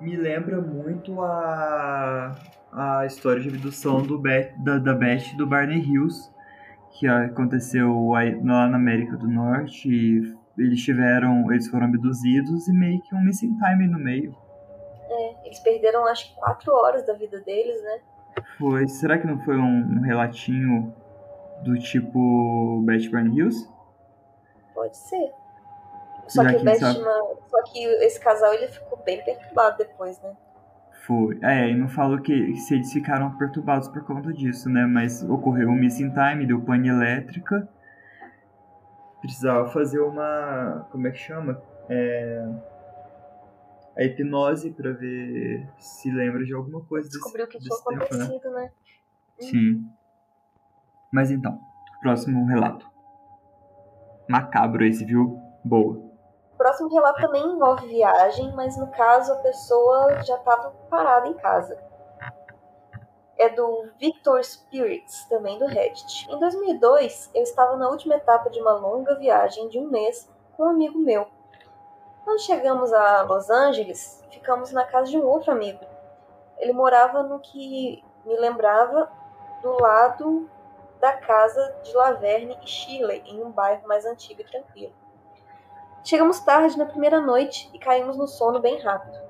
[0.00, 2.34] Me lembra muito a,
[2.72, 6.30] a história de abdução do Beth, da, da Beth do Barney Hills,
[6.92, 10.36] que aconteceu lá na América do Norte.
[10.56, 14.36] Eles tiveram, eles foram abduzidos e meio que um missing time no meio.
[15.08, 18.00] É, eles perderam acho que quatro horas da vida deles, né?
[18.58, 18.86] Foi.
[18.88, 20.94] Será que não foi um, um relatinho
[21.62, 23.68] do tipo Batman Hills?
[24.74, 25.30] Pode ser.
[26.28, 27.40] Só Já que, o Batman, sabe...
[27.48, 30.32] só que esse casal ele ficou bem perturbado depois, né?
[31.06, 31.38] Foi.
[31.42, 34.86] É, e não falou que se eles ficaram perturbados por conta disso, né?
[34.86, 37.68] Mas ocorreu um missing time, deu pane elétrica.
[39.24, 40.86] Precisava fazer uma.
[40.92, 41.58] Como é que chama?
[41.88, 42.46] É
[43.96, 48.24] a hipnose para ver se lembra de alguma coisa Descobriu desse, que tinha tempo, né?
[48.24, 48.62] acontecido, né?
[48.62, 48.70] né?
[49.38, 49.90] Sim.
[51.10, 51.58] Mas então,
[52.02, 52.86] próximo relato.
[54.28, 55.40] Macabro esse, viu?
[55.64, 55.96] Boa.
[56.52, 61.34] O próximo relato também envolve viagem, mas no caso a pessoa já estava parada em
[61.34, 61.78] casa.
[63.38, 66.30] É do Victor Spirits, também do Reddit.
[66.30, 70.64] Em 2002, eu estava na última etapa de uma longa viagem de um mês com
[70.64, 71.26] um amigo meu
[72.24, 75.84] quando chegamos a Los Angeles, ficamos na casa de um outro amigo.
[76.56, 79.12] Ele morava no que me lembrava
[79.60, 80.50] do lado
[80.98, 84.94] da casa de Laverne e Shirley, em um bairro mais antigo e tranquilo.
[86.02, 89.23] Chegamos tarde na primeira noite e caímos no sono bem rápido.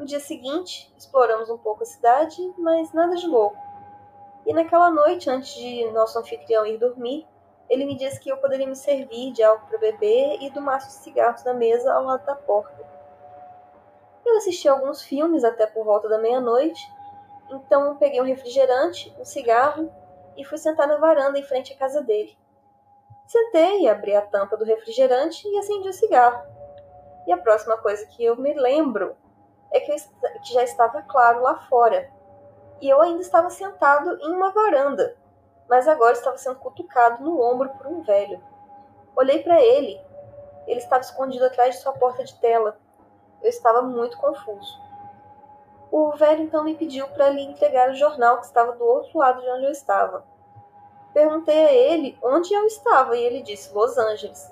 [0.00, 3.58] No dia seguinte, exploramos um pouco a cidade, mas nada de louco.
[4.46, 7.28] E naquela noite, antes de nosso anfitrião ir dormir,
[7.68, 10.86] ele me disse que eu poderia me servir de algo para beber e do maço
[10.86, 12.82] de cigarros na mesa ao lado da porta.
[14.24, 16.80] Eu assisti alguns filmes até por volta da meia-noite,
[17.50, 19.92] então peguei um refrigerante, um cigarro
[20.34, 22.34] e fui sentar na varanda em frente à casa dele.
[23.26, 26.42] Sentei, abri a tampa do refrigerante e acendi o cigarro.
[27.26, 29.14] E a próxima coisa que eu me lembro
[29.72, 29.96] é que, eu,
[30.42, 32.10] que já estava claro lá fora.
[32.80, 35.16] E eu ainda estava sentado em uma varanda,
[35.68, 38.42] mas agora estava sendo cutucado no ombro por um velho.
[39.14, 40.00] Olhei para ele.
[40.66, 42.78] Ele estava escondido atrás de sua porta de tela.
[43.42, 44.80] Eu estava muito confuso.
[45.90, 49.42] O velho então me pediu para lhe entregar o jornal que estava do outro lado
[49.42, 50.24] de onde eu estava.
[51.12, 54.50] Perguntei a ele onde eu estava e ele disse Los Angeles.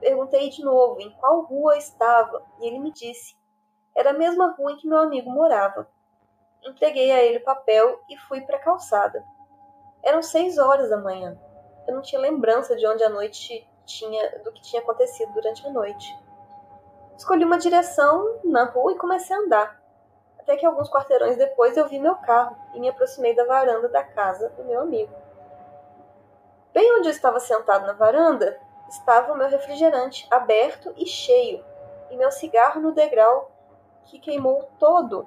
[0.00, 3.37] Perguntei de novo em qual rua estava e ele me disse.
[3.98, 5.88] Era a mesma rua em que meu amigo morava.
[6.62, 9.24] Entreguei a ele o papel e fui para a calçada.
[10.04, 11.36] Eram seis horas da manhã.
[11.84, 15.70] Eu não tinha lembrança de onde a noite tinha, do que tinha acontecido durante a
[15.70, 16.16] noite.
[17.16, 19.82] Escolhi uma direção na rua e comecei a andar.
[20.38, 24.04] Até que alguns quarteirões depois eu vi meu carro e me aproximei da varanda da
[24.04, 25.12] casa do meu amigo.
[26.72, 31.64] Bem onde eu estava sentado na varanda, estava o meu refrigerante aberto e cheio,
[32.10, 33.57] e meu cigarro no degrau
[34.08, 35.26] que queimou todo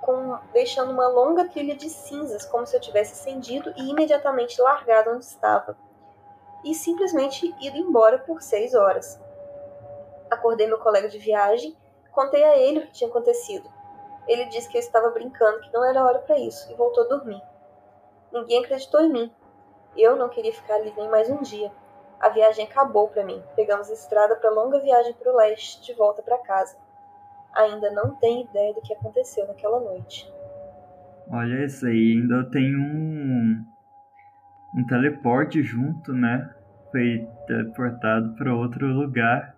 [0.00, 5.10] com, deixando uma longa trilha de cinzas, como se eu tivesse acendido e imediatamente largado
[5.10, 5.76] onde estava,
[6.64, 9.20] e simplesmente ido embora por seis horas.
[10.30, 11.76] Acordei meu colega de viagem,
[12.12, 13.68] contei a ele o que tinha acontecido.
[14.26, 17.08] Ele disse que eu estava brincando, que não era hora para isso, e voltou a
[17.08, 17.42] dormir.
[18.32, 19.34] Ninguém acreditou em mim.
[19.96, 21.72] Eu não queria ficar ali nem mais um dia.
[22.20, 23.42] A viagem acabou para mim.
[23.56, 26.76] Pegamos a estrada para a longa viagem para o leste, de volta para casa
[27.54, 30.30] ainda não tem ideia do que aconteceu naquela noite.
[31.30, 33.64] Olha isso aí, ainda tem um
[34.74, 36.48] um teleporte junto, né?
[36.90, 39.54] Foi teleportado para outro lugar.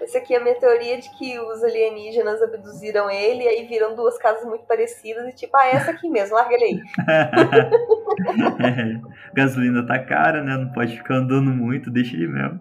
[0.00, 3.94] Essa aqui é a minha teoria de que os alienígenas abduziram ele e aí viram
[3.94, 6.80] duas casas muito parecidas e tipo, ah, essa aqui mesmo, larga ele aí.
[8.64, 10.56] é, gasolina tá cara, né?
[10.56, 12.60] Não pode ficar andando muito, deixa ele mesmo.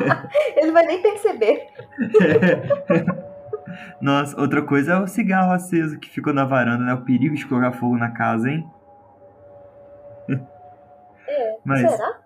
[0.56, 1.68] Ele vai nem perceber.
[4.00, 6.94] Nossa, outra coisa é o cigarro aceso que ficou na varanda, né?
[6.94, 8.68] O perigo de colocar fogo na casa, hein?
[11.28, 12.18] É, Mas, será?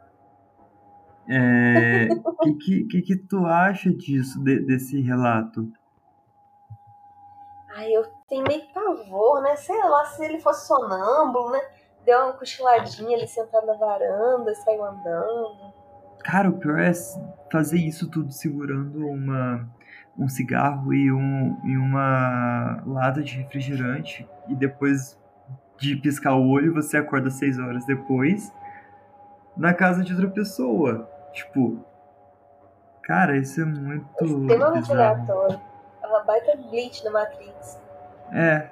[1.29, 5.73] É, o que, que, que, que tu acha disso, de, desse relato?
[7.75, 9.57] Ai, eu tenho meio pavor, né?
[9.57, 11.61] Sei lá, se ele fosse sonâmbulo, né?
[12.05, 15.73] Deu uma cochiladinha ali sentado na varanda e saiu andando.
[16.25, 16.93] Cara, o pior é
[17.53, 19.69] fazer isso tudo segurando uma,
[20.19, 25.19] um cigarro e, um, e uma lata de refrigerante e depois
[25.79, 28.53] de piscar o olho você acorda seis horas depois
[29.57, 31.09] na casa de outra pessoa.
[31.33, 31.85] Tipo,
[33.03, 34.07] cara, isso é muito.
[34.91, 35.61] Aleatório.
[36.03, 37.81] É uma baita glitch na Matrix.
[38.33, 38.69] É.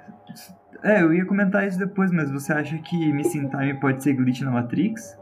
[0.83, 4.41] É, eu ia comentar isso depois, mas você acha que Missing Time pode ser glitch
[4.41, 5.17] na Matrix?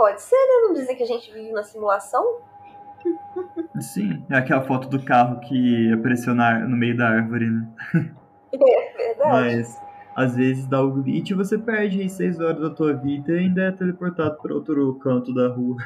[0.00, 0.66] Pode ser, né?
[0.66, 2.38] Não dizer que a gente vive na simulação?
[3.78, 7.68] Sim, é aquela foto do carro que apareceu na, no meio da árvore, né?
[8.50, 9.30] É verdade.
[9.30, 9.80] Mas
[10.16, 13.64] às vezes dá o glitch e você perde 6 horas da tua vida e ainda
[13.64, 15.76] é teleportado para outro canto da rua.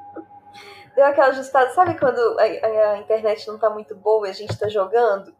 [0.96, 4.58] Deu aquela ajustada, sabe quando a, a, internet não tá muito boa e a gente
[4.58, 5.34] tá jogando?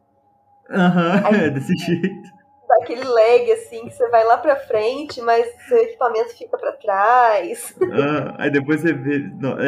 [0.68, 2.28] Aham, uhum, é desse jeito.
[2.68, 6.72] Dá aquele lag assim, que você vai lá pra frente, mas seu equipamento fica pra
[6.72, 7.74] trás.
[7.92, 9.18] Ah, aí depois você vê,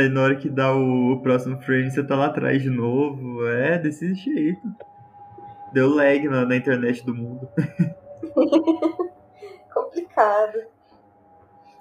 [0.09, 3.47] na hora que dá o, próximo frame, você tá lá atrás de novo.
[3.47, 4.67] É, desse jeito.
[5.73, 7.49] Deu lag na, na internet do mundo.
[9.75, 10.59] Complicado.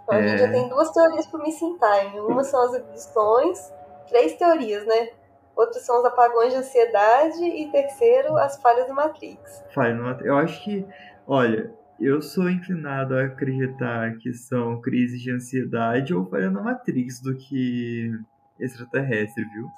[0.04, 0.20] Então, é...
[0.20, 2.20] A gente já tem duas teorias pro Missing Time.
[2.20, 3.74] Uma são as abduções,
[4.08, 5.10] três teorias, né?
[5.56, 9.64] Outras são os apagões de ansiedade e terceiro, as falhas do Matrix.
[9.74, 10.28] Falha no Matrix.
[10.28, 10.86] Eu acho que,
[11.26, 17.22] olha, eu sou inclinado a acreditar que são crises de ansiedade ou falha na Matrix
[17.22, 18.12] do que
[18.60, 19.70] extraterrestre, viu?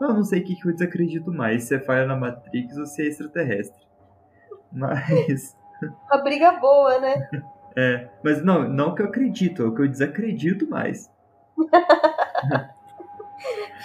[0.00, 2.86] Eu não sei o que, que eu desacredito mais, se é falha na Matrix ou
[2.86, 3.84] se é extraterrestre.
[4.72, 5.56] Mas.
[6.10, 7.28] A briga boa, né?
[7.76, 11.10] É, mas não, não que eu acredito, é o que eu desacredito mais.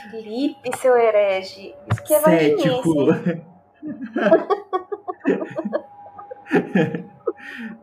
[0.10, 1.76] Felipe, seu herege.
[1.91, 2.93] Isso que é Cético.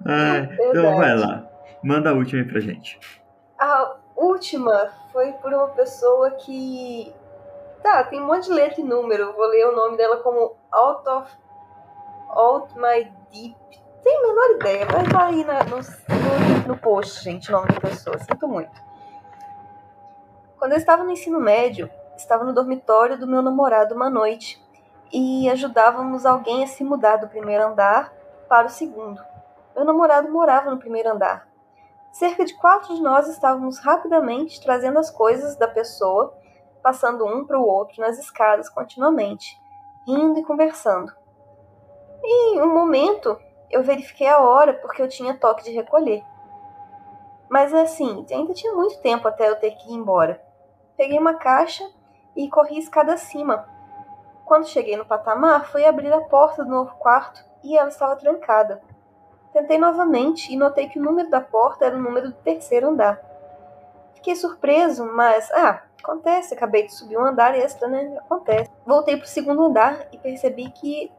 [0.07, 1.49] ah, então vai lá.
[1.83, 3.01] Manda a última aí pra gente.
[3.59, 7.13] A última foi por uma pessoa que.
[7.83, 9.33] Tá, tem um monte de letra e número.
[9.33, 11.31] Vou ler o nome dela como Out of
[12.31, 13.57] Out My Deep
[14.07, 14.87] tenho a menor ideia.
[14.87, 18.17] Vai estar aí na, no, no, no post, gente, o nome da pessoa.
[18.19, 18.86] Sinto muito.
[20.59, 24.63] Quando eu estava no ensino médio, estava no dormitório do meu namorado uma noite
[25.13, 28.11] e ajudávamos alguém a se mudar do primeiro andar
[28.49, 29.23] para o segundo.
[29.75, 31.47] Meu namorado morava no primeiro andar.
[32.11, 36.35] Cerca de quatro de nós estávamos rapidamente trazendo as coisas da pessoa,
[36.83, 39.61] passando um para o outro nas escadas continuamente,
[40.07, 41.13] rindo e conversando.
[42.25, 43.39] E em um momento
[43.71, 46.25] eu verifiquei a hora porque eu tinha toque de recolher.
[47.51, 50.46] Mas assim, ainda tinha muito tempo até eu ter que ir embora.
[50.97, 51.85] Peguei uma caixa
[52.35, 53.69] e corri escada acima.
[54.45, 58.81] Quando cheguei no patamar, fui abrir a porta do novo quarto e ela estava trancada.
[59.53, 63.21] Tentei novamente e notei que o número da porta era o número do terceiro andar.
[64.15, 68.17] Fiquei surpreso, mas ah, acontece, acabei de subir um andar extra, né?
[68.19, 68.71] Acontece.
[68.85, 71.13] Voltei para o segundo andar e percebi que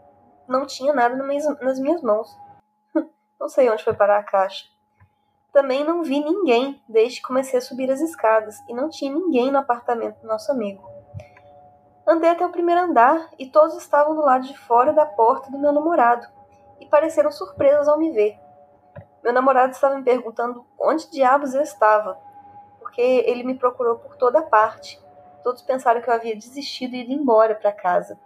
[0.47, 2.37] não tinha nada nas minhas mãos.
[3.39, 4.65] não sei onde foi parar a caixa.
[5.51, 9.51] Também não vi ninguém desde que comecei a subir as escadas e não tinha ninguém
[9.51, 10.87] no apartamento do nosso amigo.
[12.07, 15.59] Andei até o primeiro andar e todos estavam do lado de fora da porta do
[15.59, 16.27] meu namorado
[16.79, 18.39] e pareceram surpresos ao me ver.
[19.23, 22.17] Meu namorado estava me perguntando onde diabos eu estava,
[22.79, 25.01] porque ele me procurou por toda parte.
[25.43, 28.17] Todos pensaram que eu havia desistido e ido embora para casa.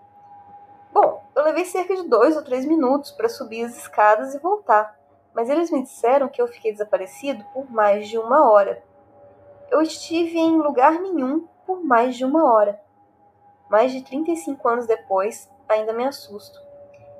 [0.93, 4.95] Bom, eu levei cerca de dois ou três minutos para subir as escadas e voltar,
[5.33, 8.83] mas eles me disseram que eu fiquei desaparecido por mais de uma hora.
[9.69, 12.79] Eu estive em lugar nenhum por mais de uma hora.
[13.69, 16.59] Mais de 35 anos depois, ainda me assusto.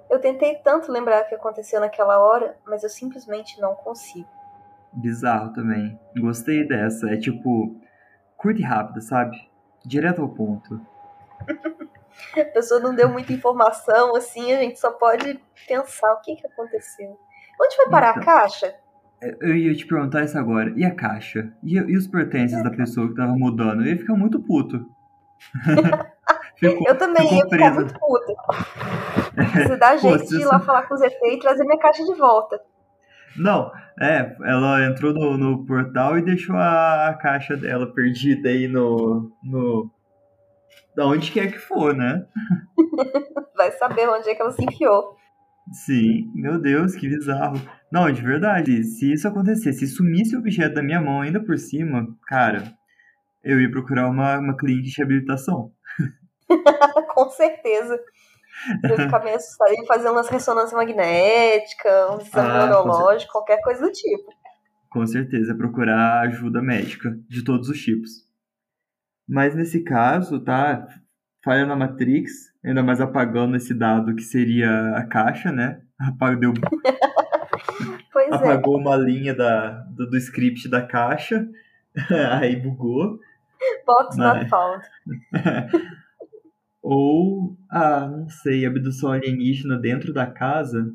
[0.09, 4.27] Eu tentei tanto lembrar o que aconteceu naquela hora, mas eu simplesmente não consigo.
[4.91, 5.97] Bizarro também.
[6.17, 7.09] Gostei dessa.
[7.09, 7.79] É tipo,
[8.35, 9.49] curta e rápida, sabe?
[9.85, 10.81] Direto ao ponto.
[12.37, 16.45] A pessoa não deu muita informação, assim, a gente só pode pensar o que, que
[16.45, 17.17] aconteceu.
[17.59, 18.73] Onde foi parar então, a caixa?
[19.21, 20.73] É, eu ia te perguntar isso agora.
[20.75, 21.51] E a caixa?
[21.63, 22.63] E, e os pertences é.
[22.63, 23.81] da pessoa que tava mudando?
[23.81, 24.85] Eu ia ficar muito puto.
[26.57, 28.35] ficou, eu também ia ficar muito puto.
[29.55, 32.13] Você dá jeito de ir lá falar com o ZT e trazer minha caixa de
[32.15, 32.59] volta.
[33.35, 38.67] Não, é, ela entrou no, no portal e deixou a, a caixa dela perdida aí
[38.67, 39.89] no, no,
[40.95, 42.25] da onde quer que for, né?
[43.55, 45.15] Vai saber onde é que ela se enfiou.
[45.71, 47.55] Sim, meu Deus, que bizarro.
[47.91, 51.57] Não, de verdade, se isso acontecesse, se sumisse o objeto da minha mão ainda por
[51.57, 52.63] cima, cara,
[53.43, 55.71] Eu ia procurar uma, uma clínica de reabilitação.
[57.13, 57.99] Com certeza.
[58.83, 63.81] Eu ficar meio assustada e fazer umas ressonâncias magnéticas, um exame Ah, neurológico, qualquer coisa
[63.81, 64.31] do tipo.
[64.91, 68.11] Com certeza, procurar ajuda médica de todos os tipos.
[69.27, 70.85] Mas nesse caso, tá?
[71.43, 75.81] Falha na Matrix, ainda mais apagando esse dado que seria a caixa, né?
[75.99, 76.53] Apagou,
[78.11, 78.35] Pois é.
[78.35, 81.47] apagou uma linha da, do, do script da caixa,
[82.39, 83.19] aí bugou.
[83.85, 84.83] Box not Mas- found.
[86.81, 90.91] Ou, ah, não sei, abdução alienígena dentro da casa.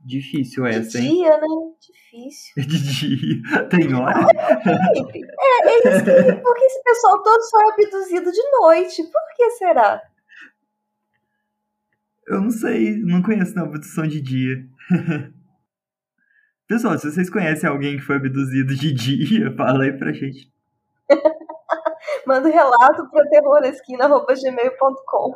[0.00, 1.10] Difícil De essa, hein?
[1.12, 1.46] dia, né?
[1.80, 2.54] Difícil.
[2.62, 3.64] De dia.
[3.68, 4.14] Tem hora?
[4.20, 6.32] É, é isso que.
[6.40, 9.02] Porque esse pessoal todo só é abduzido de noite.
[9.02, 10.00] Por que será?
[12.26, 14.66] Eu não sei, não conheço não, abdução de dia.
[16.66, 20.50] Pessoal, se vocês conhecem alguém que foi abduzido de dia, fala aí pra gente.
[22.26, 25.34] Manda um relato pra terroresquina.gmail.com.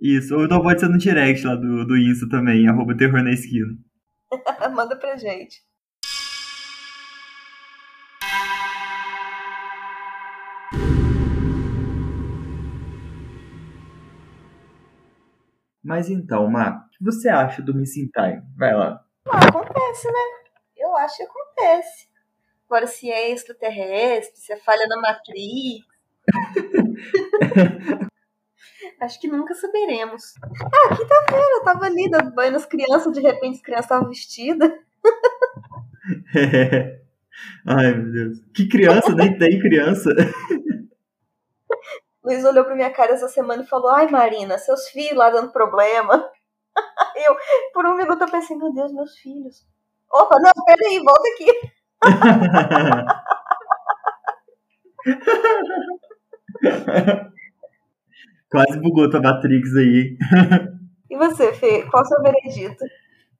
[0.00, 3.32] Isso, ou então pode ser no direct lá do, do Insta também, arroba terror na
[3.32, 3.76] esquina.
[4.72, 5.60] Manda pra gente.
[15.88, 18.42] Mas então, Má, o que você acha do Missing Time?
[18.58, 19.02] Vai lá.
[19.26, 20.20] Ah, acontece, né?
[20.76, 22.06] Eu acho que acontece.
[22.66, 25.86] Agora, se é extraterrestre, se é falha na matriz.
[29.00, 30.34] acho que nunca saberemos.
[30.44, 34.70] Ah, quinta-feira, eu tava ali dando banho nas crianças, de repente as crianças estavam vestidas.
[37.66, 38.40] Ai, meu Deus.
[38.54, 40.10] Que criança, nem tem criança.
[42.28, 45.50] Luiz olhou pra minha cara essa semana e falou: Ai, Marina, seus filhos lá dando
[45.50, 46.28] problema.
[47.16, 47.34] Eu,
[47.72, 49.66] por um minuto, eu pensei: Meu Deus, meus filhos.
[50.12, 51.50] Opa, não, peraí, volta aqui.
[58.50, 60.16] Quase bugou tua Matrix aí.
[61.10, 62.84] E você, Fê, qual o seu veredito?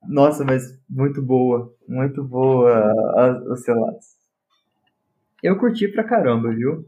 [0.02, 1.74] Nossa, mas muito boa.
[1.86, 2.94] Muito boa
[3.52, 4.16] os relatos.
[5.42, 6.86] Eu curti pra caramba, viu?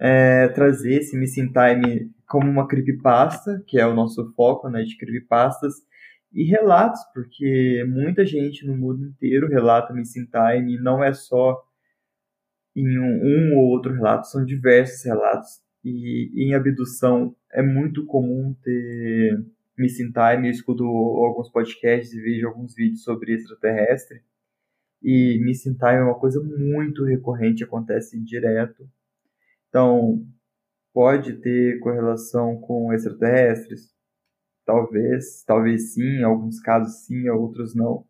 [0.00, 4.96] É, trazer esse Missing Time como uma creepypasta, que é o nosso foco, né, de
[4.96, 5.74] creepypastas,
[6.32, 11.60] e relatos, porque muita gente no mundo inteiro relata Missing Time, e não é só
[12.74, 15.60] em um, um ou outro relato, são diversos relatos.
[15.84, 19.44] E em abdução é muito comum ter
[19.76, 24.22] Missing Time, eu escuto alguns podcasts e vejo alguns vídeos sobre extraterrestre.
[25.02, 28.88] E Missing Time é uma coisa muito recorrente, acontece direto.
[29.70, 30.26] Então,
[30.92, 33.90] pode ter correlação com extraterrestres?
[34.66, 38.04] Talvez, talvez sim, em alguns casos sim, em outros não.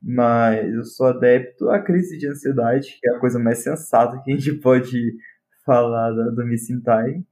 [0.00, 4.32] Mas eu sou adepto à crise de ansiedade, que é a coisa mais sensata que
[4.32, 5.16] a gente pode
[5.64, 7.26] falar do Missing Time.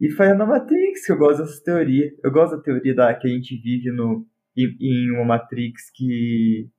[0.00, 2.10] E falha na Matrix, que eu gosto dessa teoria.
[2.24, 4.26] Eu gosto da teoria da que a gente vive no,
[4.56, 6.70] em, em uma Matrix que.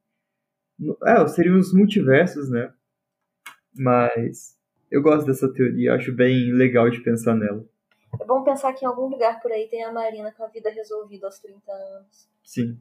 [1.05, 2.72] É, seriam os multiversos, né?
[3.76, 4.57] Mas
[4.89, 7.65] eu gosto dessa teoria, acho bem legal de pensar nela.
[8.19, 10.69] É bom pensar que em algum lugar por aí tem a Marina com a vida
[10.69, 12.29] resolvida aos 30 anos.
[12.43, 12.79] Sim.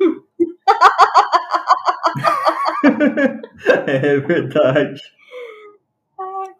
[3.86, 5.00] é verdade.
[6.18, 6.54] Ai,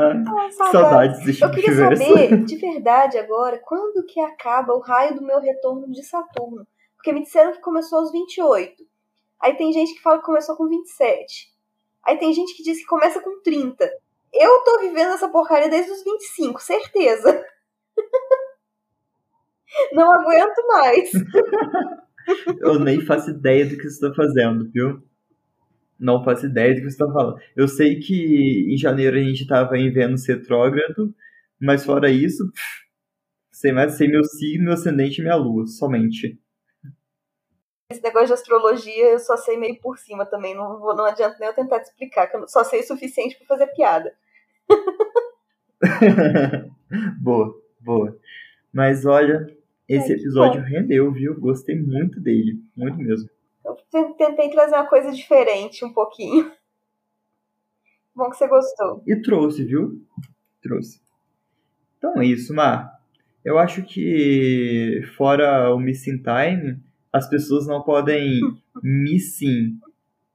[0.00, 5.22] Ah, saudades desse Eu queria saber, de verdade agora, quando que acaba o raio do
[5.22, 6.66] meu retorno de Saturno.
[6.96, 8.86] Porque me disseram que começou aos 28.
[9.40, 11.52] Aí tem gente que fala que começou com 27.
[12.08, 13.84] Aí tem gente que diz que começa com 30.
[14.32, 17.44] Eu tô vivendo essa porcaria desde os 25, certeza.
[19.92, 21.10] Não aguento mais.
[22.60, 25.02] Eu nem faço ideia do que você está fazendo, viu?
[25.98, 27.38] Não faço ideia do que você está falando.
[27.54, 31.14] Eu sei que em janeiro a gente estava em Vênus retrógrado,
[31.60, 36.38] mas fora isso, pff, mais, sei meu signo, meu ascendente e minha lua, somente.
[37.90, 40.54] Esse negócio de astrologia eu só sei meio por cima também.
[40.54, 43.34] Não, vou, não adianta nem eu tentar te explicar, que eu só sei o suficiente
[43.38, 44.14] para fazer piada.
[47.22, 48.18] boa, boa.
[48.70, 49.46] Mas olha,
[49.88, 51.40] esse que episódio rendeu, viu?
[51.40, 53.30] Gostei muito dele, muito mesmo.
[53.64, 53.74] Eu
[54.18, 56.52] tentei trazer uma coisa diferente um pouquinho.
[58.14, 59.02] Bom que você gostou.
[59.06, 60.04] E trouxe, viu?
[60.60, 61.00] Trouxe.
[61.96, 63.00] Então é isso, Mar.
[63.42, 66.82] Eu acho que fora o Missing Time,
[67.12, 68.40] as pessoas não podem
[68.82, 69.78] missing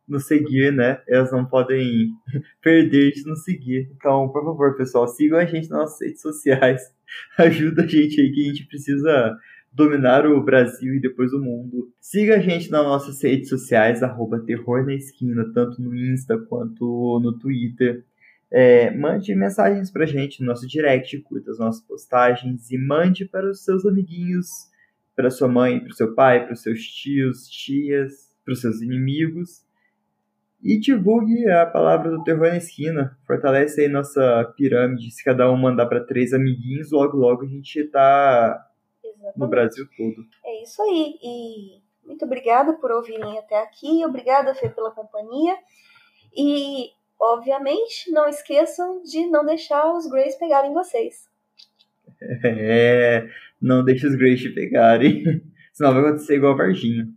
[0.08, 1.02] no seguir, né?
[1.08, 2.10] Elas não podem
[2.62, 3.90] perder de nos seguir.
[3.96, 6.82] Então, por favor, pessoal, sigam a gente nas nossas redes sociais.
[7.38, 9.38] Ajuda a gente aí que a gente precisa
[9.72, 11.92] dominar o Brasil e depois o mundo.
[12.00, 17.20] Siga a gente nas nossas redes sociais, arroba Terror na Esquina, tanto no Insta quanto
[17.22, 18.04] no Twitter.
[18.52, 23.50] É, mande mensagens pra gente no nosso direct, curta as nossas postagens e mande para
[23.50, 24.48] os seus amiguinhos,
[25.16, 29.64] para sua mãe, para seu pai, para seus tios, tias, para seus inimigos.
[30.62, 33.18] E divulgue a palavra do terror na esquina.
[33.28, 35.12] Fortalece aí nossa pirâmide.
[35.12, 38.66] Se cada um mandar para três amiguinhos, logo logo a gente tá
[39.04, 39.40] Exatamente.
[39.40, 40.26] no Brasil todo.
[40.46, 41.18] É isso aí.
[41.22, 44.06] E muito obrigada por ouvirem até aqui.
[44.06, 45.58] Obrigada, Fê, pela companhia.
[46.36, 51.32] E, obviamente, não esqueçam de não deixar os Greys pegarem vocês.
[52.46, 53.28] É,
[53.64, 55.24] não deixe os Greys te pegarem.
[55.72, 57.08] Senão vai acontecer igual a Varginha.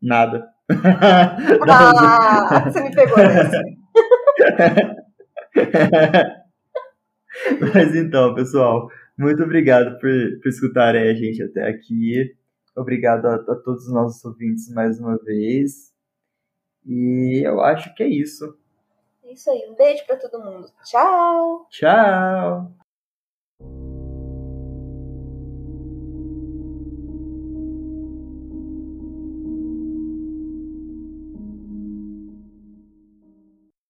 [0.00, 0.46] Nada.
[1.68, 3.62] ah, você me pegou nessa.
[7.60, 10.10] Mas então, pessoal, muito obrigado por,
[10.42, 12.36] por escutarem a gente até aqui.
[12.76, 15.92] Obrigado a, a todos os nossos ouvintes mais uma vez.
[16.86, 18.56] E eu acho que é isso.
[19.24, 19.66] É isso aí.
[19.68, 20.68] Um beijo para todo mundo.
[20.84, 21.66] Tchau.
[21.70, 22.77] Tchau.